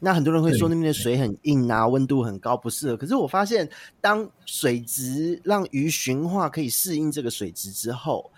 [0.00, 2.96] 那很多人会说那边的水很硬啊，温度很高，不适合。
[2.96, 3.68] 可是我发现，
[4.00, 8.30] 当水质让鱼驯化可以适应这个水质之后，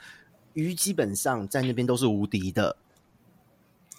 [0.54, 2.76] 鱼基本上在那边都是无敌的。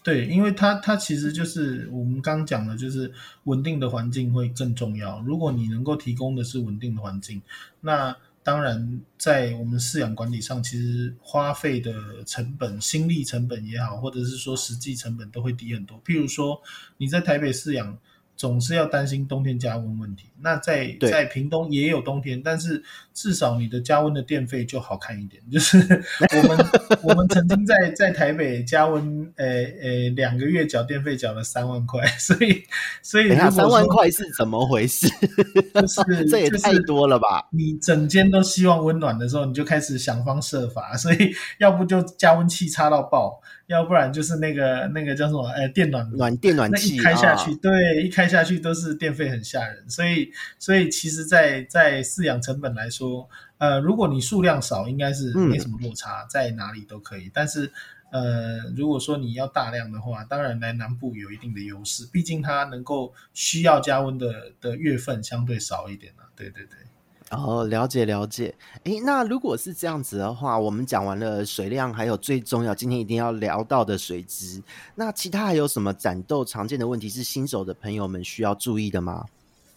[0.03, 3.11] 对，因为它它其实就是我们刚讲的，就是
[3.43, 5.21] 稳定的环境会更重要。
[5.25, 7.41] 如果你能够提供的是稳定的环境，
[7.81, 8.15] 那
[8.47, 11.93] 当然在我们饲养管理上，其实花费的
[12.25, 16.01] 成本、心力成本也好，或者是说实际成本都会低很多。
[16.05, 16.61] 譬如说
[16.95, 17.97] 你在台北饲养。
[18.37, 20.29] 总是要担心冬天加温问题。
[20.39, 22.83] 那在在屏东也有冬天，但是
[23.17, 25.41] 至少你的加温的电费就好看一点。
[25.49, 26.65] 就是我们
[27.01, 32.63] 我们曾经在在台北加温，呃呃，两个月缴电费缴了三万块， 所以
[33.01, 35.07] 所以三万块是怎么回事？
[35.73, 37.47] 就是这也太多了吧？
[37.51, 43.41] 你整间都希望温暖的时候，你就开始想方设法，所以要不就加温器插到爆。
[43.67, 45.45] 要不然就是那个那个叫什么？
[45.49, 49.83] 哎，电暖暖电暖器一开下去，啊、对，一开下去都是电费很吓人。
[49.89, 53.06] 所以，所以其实在，在在饲养成本来说，
[53.57, 57.29] 呃，如果你数量少，应该是没什么落差，嗯、在哪里都可以。
[57.33, 57.71] 但是，
[58.11, 66.23] 呃，如果说你要大量的话，当然来南部有一定的优势，毕竟它能够需要加温的的月份相对少一点啊。
[66.35, 66.77] 对对对。
[67.29, 68.55] 哦，了解了解。
[68.85, 74.63] 诶，那如果是这样子的话，我们讲完了水量，还有最重要，今天一定要聊到的水质。
[74.95, 79.25] 那其他还有什么展斗常见的问题是新手的朋友们需要注意的吗？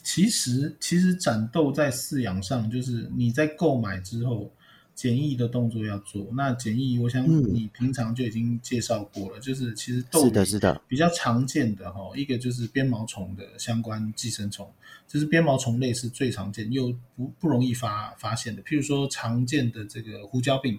[0.03, 4.53] 其实，其实展斗在饲养上，就是你在购买之后。
[4.93, 14.71] 检疫的动作要做，那检疫，我想你平常就已经介绍过了，嗯、就是其实斗鱼是的，是的，比较常见的哈，一个就是鞭毛虫的相关寄生虫，
[15.09, 20.79] 就是鞭毛虫类是最常见又不不容易发发现的，譬如说常见的这个胡椒病，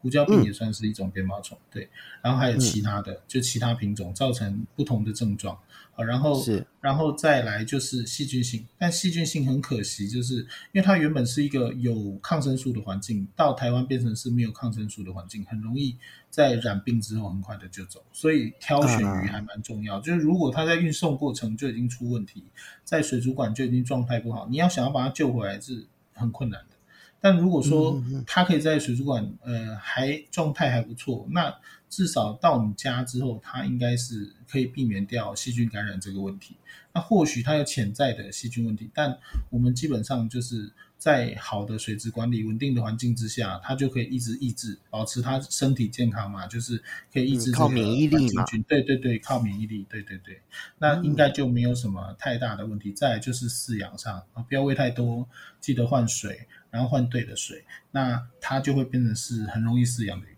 [0.00, 1.88] 胡椒病也算是一种鞭毛虫，嗯、对，
[2.22, 5.58] 然后还有其他的，嗯、就其他品种造成不同的症状。
[5.96, 10.46] 然后是，然后再来就是细菌性，但细菌性很可惜，就是因
[10.76, 15.94] 为它原本是一个有抗生素的环境，到台湾变成是没有抗生素的环境，很容易
[16.30, 19.98] 在染病之后很快的就走，所以挑选鱼还蛮重要。
[19.98, 22.44] 啊、就是如果它在运送过程就已经出问题，
[22.82, 26.76] 在水族馆就已经状态不好，你要想要把它救回来是很困难的。
[27.20, 31.54] 但如果说它可以在水族馆，呃，还状态还不错，那
[31.88, 36.56] 至少到你家之后，它应该是可以避免掉细菌感染这个问题。
[36.92, 39.18] 那或许它有潜在的细菌问题，但
[39.50, 47.54] 我们基本上就是在好的水质管理、稳定的环境之下，它就可以一直抑制，保持它身体健康嘛，就是可以抑制这个细菌。
[47.54, 48.44] 靠免疫力嘛。
[48.66, 49.86] 对对对，靠免疫力。
[49.88, 50.40] 对对对，
[50.78, 52.92] 那应该就没有什么太大的问题。
[52.92, 55.28] 再来就是饲养上啊，不要喂太多，
[55.60, 56.48] 记得换水。
[56.70, 60.36] 然后换对的水，那它就会变成是很容易饲养的鱼。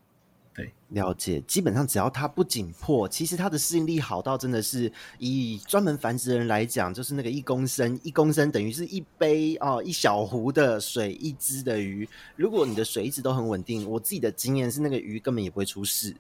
[0.55, 1.41] 对，了解。
[1.47, 12.07] 基本上只要它不紧迫，其实它的适应力好到真的是以专门繁殖的人来讲，就是那个一公升，一公升等于是一杯哦，一小壶的水，一只的鱼。
[12.37, 16.15] 如果你的水一直都很稳定，我自己的经验是那个鱼根本也不会出事。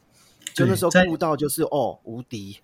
[0.54, 2.58] 就那时候顾到就是哦无敌。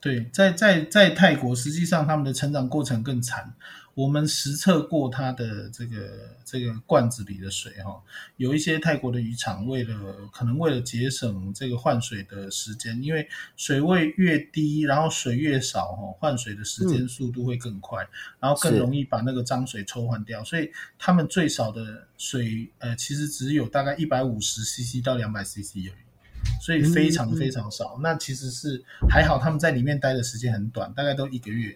[0.00, 3.54] 对，在在在泰国，实际上他们的成长过程更惨。
[3.96, 7.98] 我们实测过它的这个这个罐子里的水哈，
[8.36, 13.26] 有一些泰国的渔场为了可能为了节省这个换水的时间，因为
[13.56, 18.08] 水位越低，然后水越少哈，换水的时间速度会更快，嗯、
[18.40, 27.94] 然后更容易把那个脏水抽换掉，所以他们最少的水呃其实只有大概一百五十 CC 到两百 CC 而已，所以非常非常少。
[27.96, 31.74] 嗯嗯、那其实是还好，他们在里面待的时间很短，大概都一个月。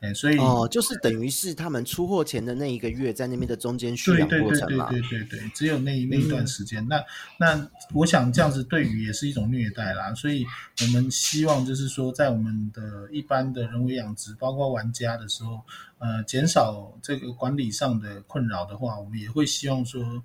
[0.00, 4.88] 哎，所以哦，就是等于是他们出货前的那一个月，在那边的中间蓄养过程嘛。
[4.88, 6.82] 对对对对对对，只有那那一段时间。
[6.84, 7.04] 嗯、那
[7.38, 10.14] 那我想这样子对鱼也是一种虐待啦。
[10.14, 10.46] 所以
[10.80, 15.60] 我们希望就是说，在我们的一般的人为养殖，包括玩家的时候，
[15.98, 20.22] 呃，减少这个管理上的困扰的话，我们也会希望说，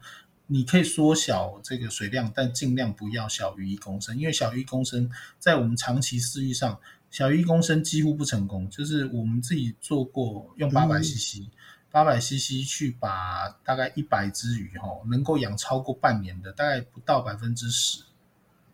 [0.48, 6.80] 你可以缩小这个水量，但尽量不要小于一公升，因为小于一公升，在我们长期饲育上。
[7.16, 11.48] 小于一公升几乎不成功，就是我们自己做过用八百 CC，
[11.90, 18.04] 八百 CC 去把大概一百只鱼哈，能够养超过半年的，大概不到百分之十。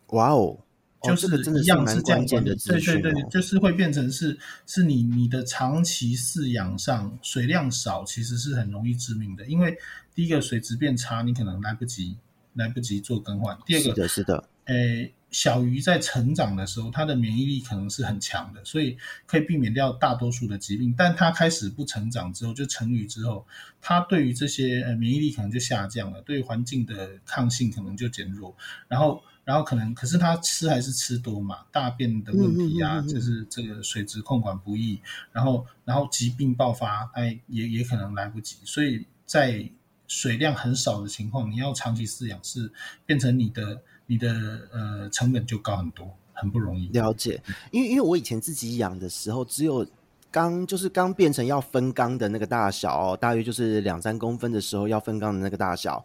[0.07, 0.57] 哇哦，
[1.03, 1.27] 就是
[1.61, 4.35] 一样是这样子的，对对对，就是会变成是
[4.65, 9.77] 是你你的长期饲养上水量少，其实是很容易致命的，因为
[10.15, 12.17] 第一个水质变差，你可能来不及
[12.55, 15.13] 来不及做更换，第二个是的，是的，诶。
[15.31, 20.93] 小鱼在成长的时候，它的免疫力可能是很强的，所以可以避免掉大多数的疾病。
[20.97, 23.47] 但它开始不成长之后，就成鱼之后，
[23.81, 28.53] 它对于这些呃免疫力可能就下降了，对环境的抗性可能就减弱。
[28.89, 34.99] 然后，然后可能，可是它吃还是吃多嘛，大便的问题啊，嗯嗯嗯嗯就是这个水质控管不易，
[35.31, 38.57] 然后，然后疾病爆发，哎，也也可能来不及。
[38.65, 39.71] 所以在
[40.09, 42.69] 水量很少的情况，你要长期饲养是
[43.05, 43.81] 变成你的。
[44.11, 46.89] 你的呃成本就高很多，很不容易。
[46.89, 47.41] 了解，
[47.71, 49.87] 因为因为我以前自己养的时候，只有
[50.29, 56.03] 缸就是刚变成要分缸的那个大小哦，大约就是两三公分的时候要分缸的那个大小，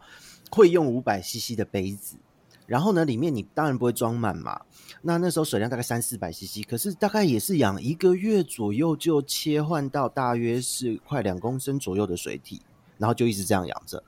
[0.53, 2.17] 会用五百 CC 的杯子。
[2.65, 4.61] 然后呢，里面你当然不会装满嘛。
[5.03, 12.63] 那那时候水量大概三四百 CC，可是大概也是养一个月左右就切换到大约是快两公升左右的水体，
[12.99, 14.01] 然后就一直这样养着。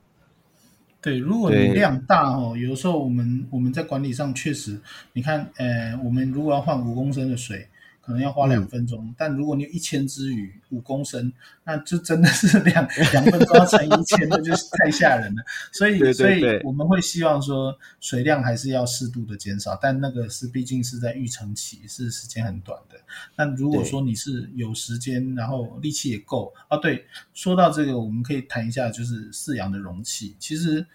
[1.01, 4.81] 对，如果你量大哦，有时候我们我们在管理上确实，
[5.13, 7.67] 你看，呃，我们如果要换五公升的水。
[8.09, 11.31] 可能要花两分钟，嗯，但如果你有一千只鱼，五公升，
[11.63, 15.43] 那就真的是两 两分钟要乘一千，那就是太吓人了。
[15.71, 22.99] 所以，对对对，所以我们会希望说水量还是要适度的减少，但那个是毕竟是在育成期，是时间很短的。
[23.37, 27.05] 但如果说你是有时间，然后力气也够啊，对，
[27.35, 30.35] 说到这个，我们可以谈一下，就是饲养的容器。
[30.39, 30.87] 其实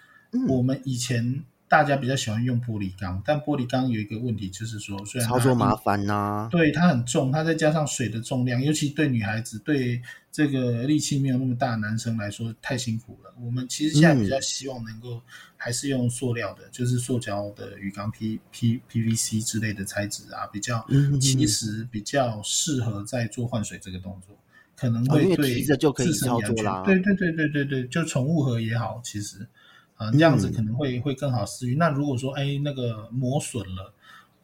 [0.47, 1.43] 我们以前。
[1.73, 9.99] 嗯大家比较喜欢用玻璃缸，但玻璃缸有一个问题，就是说，虽然操作麻烦呐、啊，对它很重，它再加上水的重量，尤其对女孩子，对
[10.31, 13.33] 这个力气没有那么大的男生来说，太辛苦了。
[13.43, 15.19] 我们其实现在比较希望能够
[15.57, 20.85] 还是用塑料的，嗯、就是塑胶的鱼缸 P P PVC 之类的材质啊，比较
[21.19, 24.37] 其实比较适合在做换水这个动作，
[24.77, 26.83] 可能会对自身安全。
[26.83, 29.47] 对对对对对对，就宠物盒也好，其实。
[29.95, 31.75] 啊，这样子可能会、嗯、会更好饲育。
[31.75, 33.93] 那如果说，哎，那个磨损了、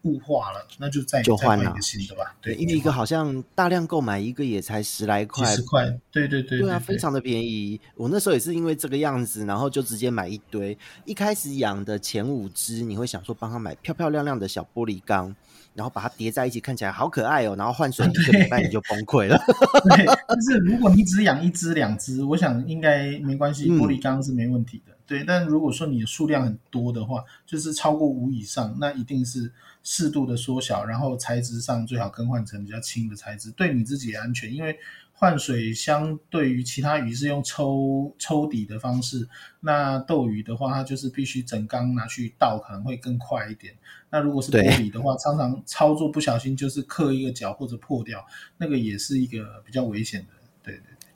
[0.04, 2.36] 雾化了，那就再就换了新的吧。
[2.40, 5.86] 对，因为一个好像大量购买一个也才十来块，十块。
[6.12, 7.80] 对对对，对，对，对啊，非常的便宜。
[7.96, 10.78] 我那时候也是因为这个样子，然后就直接买一堆。
[11.04, 15.36] 一开始养的前五只，你会想说帮他买漂漂亮亮的小玻璃缸，
[15.74, 17.56] 然后把它叠在一起，看起来好可爱哦。
[17.58, 19.38] 然后换水一个礼拜你就崩溃了。
[19.96, 24.94] 对，但是如果你只养一只两只，我想应该没关系，玻璃缸是没问题的。
[24.94, 29.52] 嗯对，但如果说你的数量很多的话，就是超过五以上，那一定是
[29.82, 34.54] 适度的缩小，然后材质上最好更换成比较轻的材质，对你自己也安全。
[34.54, 34.78] 因为
[35.12, 39.28] 换水相对于其他鱼是用抽抽底的方式，
[39.62, 43.74] 那斗鱼的话，它就是必须整缸拿去倒，可能会更快一点。
[44.12, 48.24] 那如果是玻璃的话，常常操作不小心就是磕一个角或者破掉，
[48.58, 50.39] 那个也是一个比较危险的。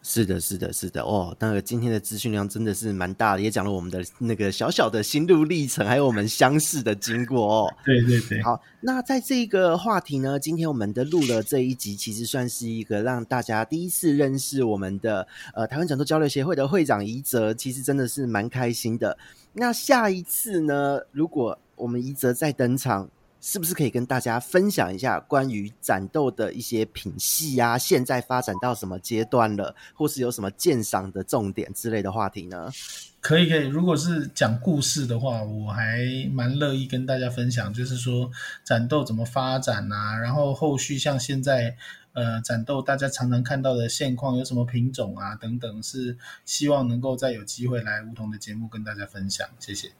[0.05, 7.73] 是的，是的，是的，哦，那个今天的资讯量真的是蛮大的，也讲了我们的那个小小的心路历程，还有我们相识的经过哦。
[7.85, 19.17] 对对对，好，那在这个话题呢，今天我们的录了这一集，其实算是一个让大家第一次认识我们的呃台湾讲座交流协会的会长宜泽，其实真的是蛮开心的。
[19.53, 23.09] 那下一次呢，如果我们宜泽再登场，
[23.45, 27.77] 是不是可以跟大家分享一下关于展斗的一些品系啊？
[27.77, 32.71] 现在发展到什么阶段了，或是有什么鉴赏的重点之类的话题呢？
[33.19, 33.67] 可以，可以。
[33.67, 38.31] 如果是讲故事的话，我还蛮乐意跟大家分享，就是说
[38.63, 41.75] 展斗怎么发展啊，然后后续像现在
[42.13, 49.45] 呃展斗大家常常看到的现况有什么品种啊等等，是希望能够再有机会来梧桐的节目跟大家分享。
[49.59, 49.91] 谢谢。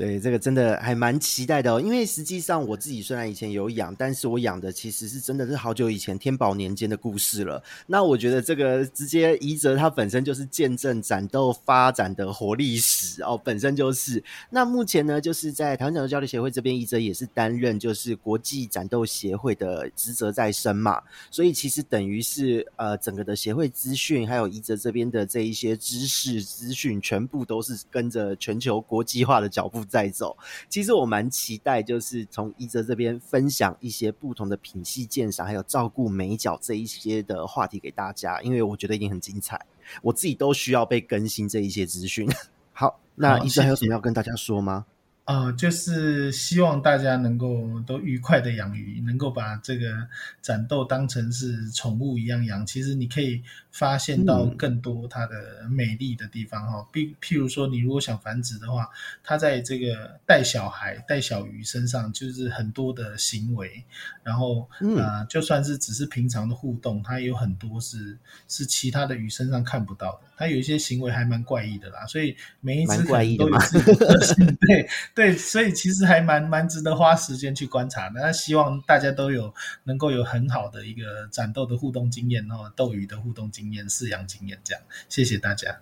[0.00, 7.62] 对，这个真的还蛮期待的哦，因为实际上我自己虽然以前有养，但是我养的其实是真的是好久以前天宝年间的故事了。
[7.86, 14.24] 那我觉得这个直接宜泽它本身就是见证展斗发展的活历史哦，本身就是。
[14.48, 30.38] 那目前呢，就是在台湾展斗交流协会这边，宜泽也是担任就是国际展斗协会的职责在身嘛，所以其实等于是呃整个的协会资讯，还有宜泽这边的这一些知识资讯，全部都是跟着全球国际化的脚步在走，
[30.68, 39.60] 其实我蛮期待，就是从一泽这边分享一些不同的品系鉴赏，还有照顾美角这一些的话题给大家，因为我觉得一定很精彩，
[40.00, 42.30] 我自己都需要被更新这一些资讯。
[42.72, 44.72] 好，那一泽还有什么要跟大家说吗？
[44.72, 44.99] 啊、
[45.30, 50.08] 呃，就是希望大家能够都愉快的养鱼，能够把这个
[50.42, 52.66] 展豆当成是宠物一样养。
[52.66, 56.84] 其实你可以发现到更多它的美丽的地方哈。
[56.92, 58.88] 譬、嗯、譬如说，你如果想繁殖的话，
[59.22, 63.84] 它在这个带小孩、带小鱼身上，就是很多的行为。
[64.24, 68.18] 然后，嗯、呃，就算是只是平常的互动，它也有很多是
[68.48, 70.29] 是其他的鱼身上看不到的。
[70.40, 73.04] 它有一些行为还蛮怪异的啦，所以每一只
[73.36, 74.88] 都有自己的 特性，对。
[75.14, 78.18] 对，所以其实还蛮蛮值得花时间去观察的。
[78.22, 79.52] 那希望大家都有
[79.84, 84.82] 能够有很好的一个展斗的互动经验哦，斗鱼的互动经验、饲养经验这样。
[85.10, 85.76] 谢谢大家。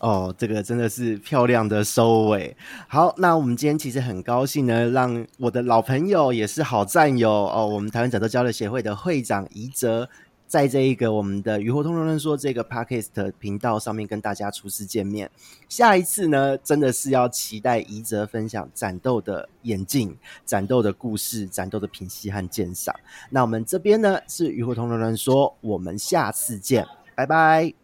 [0.00, 2.54] 哦，这个真的是漂亮的收尾。
[2.88, 10.10] 好，那我们今天其实很高兴呢，让我的老朋友也是好战友哦，我们台湾展斗交流协会的会长宜泽。
[10.48, 15.30] 在这一个我们的鱼活通通说这个 Podcast 频道上面跟大家初次见面。
[15.68, 20.16] 下一次呢，真的是要期待宜泽分享战斗的眼镜、
[20.46, 22.92] 战斗的故事、战斗的品析和鉴赏。
[23.28, 27.74] 那我们这边呢是鱼活通通说，我们下次见，拜拜，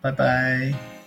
[0.00, 1.03] 拜拜。